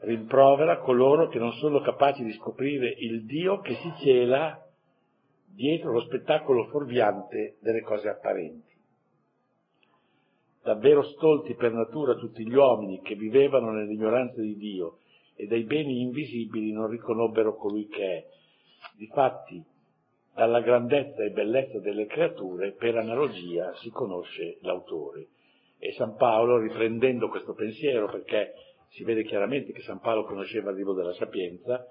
rimprovera 0.00 0.78
coloro 0.78 1.28
che 1.28 1.38
non 1.38 1.52
sono 1.54 1.80
capaci 1.80 2.24
di 2.24 2.32
scoprire 2.32 2.88
il 2.98 3.24
Dio 3.24 3.60
che 3.60 3.74
si 3.74 3.92
cela 4.02 4.60
dietro 5.46 5.92
lo 5.92 6.00
spettacolo 6.00 6.66
fuorviante 6.66 7.56
delle 7.60 7.82
cose 7.82 8.08
apparenti. 8.08 8.73
Davvero 10.64 11.02
stolti 11.02 11.54
per 11.56 11.74
natura 11.74 12.14
tutti 12.14 12.42
gli 12.42 12.54
uomini 12.54 13.02
che 13.02 13.16
vivevano 13.16 13.70
nell'ignoranza 13.70 14.40
di 14.40 14.56
Dio 14.56 15.00
e 15.36 15.46
dai 15.46 15.64
beni 15.64 16.00
invisibili 16.00 16.72
non 16.72 16.88
riconobbero 16.88 17.54
colui 17.54 17.86
che 17.86 18.02
è. 18.02 18.26
Difatti, 18.96 19.62
dalla 20.34 20.62
grandezza 20.62 21.22
e 21.22 21.32
bellezza 21.32 21.80
delle 21.80 22.06
creature, 22.06 22.72
per 22.72 22.96
analogia 22.96 23.74
si 23.74 23.90
conosce 23.90 24.56
l'autore. 24.62 25.26
E 25.78 25.92
San 25.92 26.16
Paolo, 26.16 26.56
riprendendo 26.56 27.28
questo 27.28 27.52
pensiero, 27.52 28.08
perché 28.08 28.54
si 28.88 29.04
vede 29.04 29.24
chiaramente 29.24 29.72
che 29.72 29.82
San 29.82 30.00
Paolo 30.00 30.24
conosceva 30.24 30.70
il 30.70 30.78
libro 30.78 30.94
della 30.94 31.12
sapienza, 31.12 31.86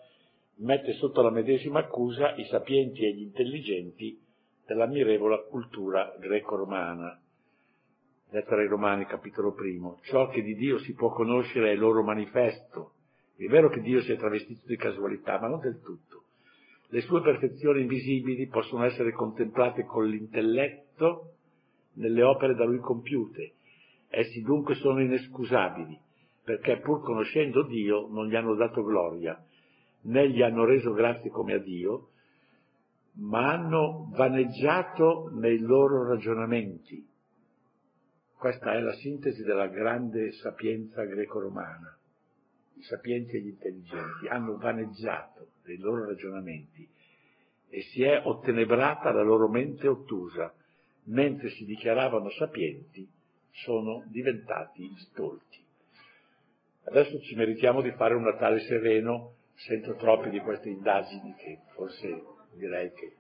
mette 0.58 0.94
sotto 0.94 1.22
la 1.22 1.30
medesima 1.30 1.82
accusa 1.82 2.34
i 2.38 2.46
sapienti 2.46 3.06
e 3.06 3.14
gli 3.14 3.22
intelligenti 3.22 4.20
della 4.66 4.88
mirevole 4.88 5.46
cultura 5.48 6.16
greco-romana. 6.18 7.23
Lettera 8.34 8.62
ai 8.62 8.68
Romani, 8.68 9.06
capitolo 9.06 9.54
primo. 9.54 10.00
Ciò 10.06 10.28
che 10.30 10.42
di 10.42 10.56
Dio 10.56 10.80
si 10.80 10.96
può 10.96 11.12
conoscere 11.12 11.72
è 11.72 11.76
loro 11.76 12.02
manifesto. 12.02 12.94
È 13.36 13.46
vero 13.46 13.70
che 13.70 13.80
Dio 13.80 14.02
si 14.02 14.12
è 14.12 14.18
travestito 14.18 14.66
di 14.66 14.76
casualità, 14.76 15.40
ma 15.40 15.50
non 15.50 15.60
del 15.60 15.80
tutto. 15.84 16.24
Le 16.88 17.02
sue 17.02 17.22
perfezioni 17.22 17.82
invisibili 17.82 18.48
possono 18.48 18.86
essere 18.86 19.12
contemplate 19.12 19.86
con 19.86 20.08
l'intelletto 20.08 21.34
nelle 21.94 22.24
opere 22.24 22.56
da 22.56 22.66
lui 22.66 22.80
compiute. 22.80 23.54
Essi 24.10 24.42
dunque 24.42 24.74
sono 24.78 25.00
inescusabili, 25.00 25.96
perché 26.44 26.80
pur 26.80 27.04
conoscendo 27.04 27.62
Dio 27.62 28.08
non 28.10 28.28
gli 28.28 28.36
hanno 28.36 28.56
dato 28.56 28.82
gloria, 28.82 29.40
né 30.06 30.28
gli 30.32 30.42
hanno 30.42 30.66
reso 30.66 30.92
grazie 30.94 31.30
come 31.30 31.54
a 31.54 31.60
Dio, 31.60 32.08
ma 33.18 33.52
hanno 33.52 34.10
vaneggiato 34.12 35.30
nei 35.36 35.60
loro 35.60 36.08
ragionamenti. 36.08 37.12
Questa 38.44 38.74
è 38.74 38.82
la 38.82 38.92
sintesi 38.96 39.42
della 39.44 39.68
grande 39.68 40.34
sapienza 40.34 41.06
greco-romana 41.06 41.98
i 42.74 42.84
sapienti 42.84 43.38
e 43.38 43.40
gli 43.40 43.48
intelligenti, 43.48 44.28
hanno 44.28 44.58
vaneggiato 44.58 45.52
dei 45.64 45.78
loro 45.78 46.08
ragionamenti 46.08 46.86
e 47.70 47.82
si 47.84 48.04
è 48.04 48.22
ottenebrata 48.22 49.14
la 49.14 49.22
loro 49.22 49.48
mente 49.48 49.88
ottusa, 49.88 50.54
mentre 51.04 51.52
si 51.52 51.64
dichiaravano 51.64 52.30
sapienti, 52.32 53.10
sono 53.50 54.04
diventati 54.08 54.94
stolti. 54.98 55.64
Adesso 56.84 57.22
ci 57.22 57.36
meritiamo 57.36 57.82
di 57.82 57.92
fare 57.92 58.14
un 58.14 58.24
Natale 58.24 58.60
sereno 58.60 59.36
senza 59.54 59.94
troppe 59.94 60.30
di 60.30 60.42
queste 60.42 60.68
indagini 60.68 61.34
che 61.36 61.60
forse 61.76 62.24
direi 62.56 62.92
che 62.92 63.16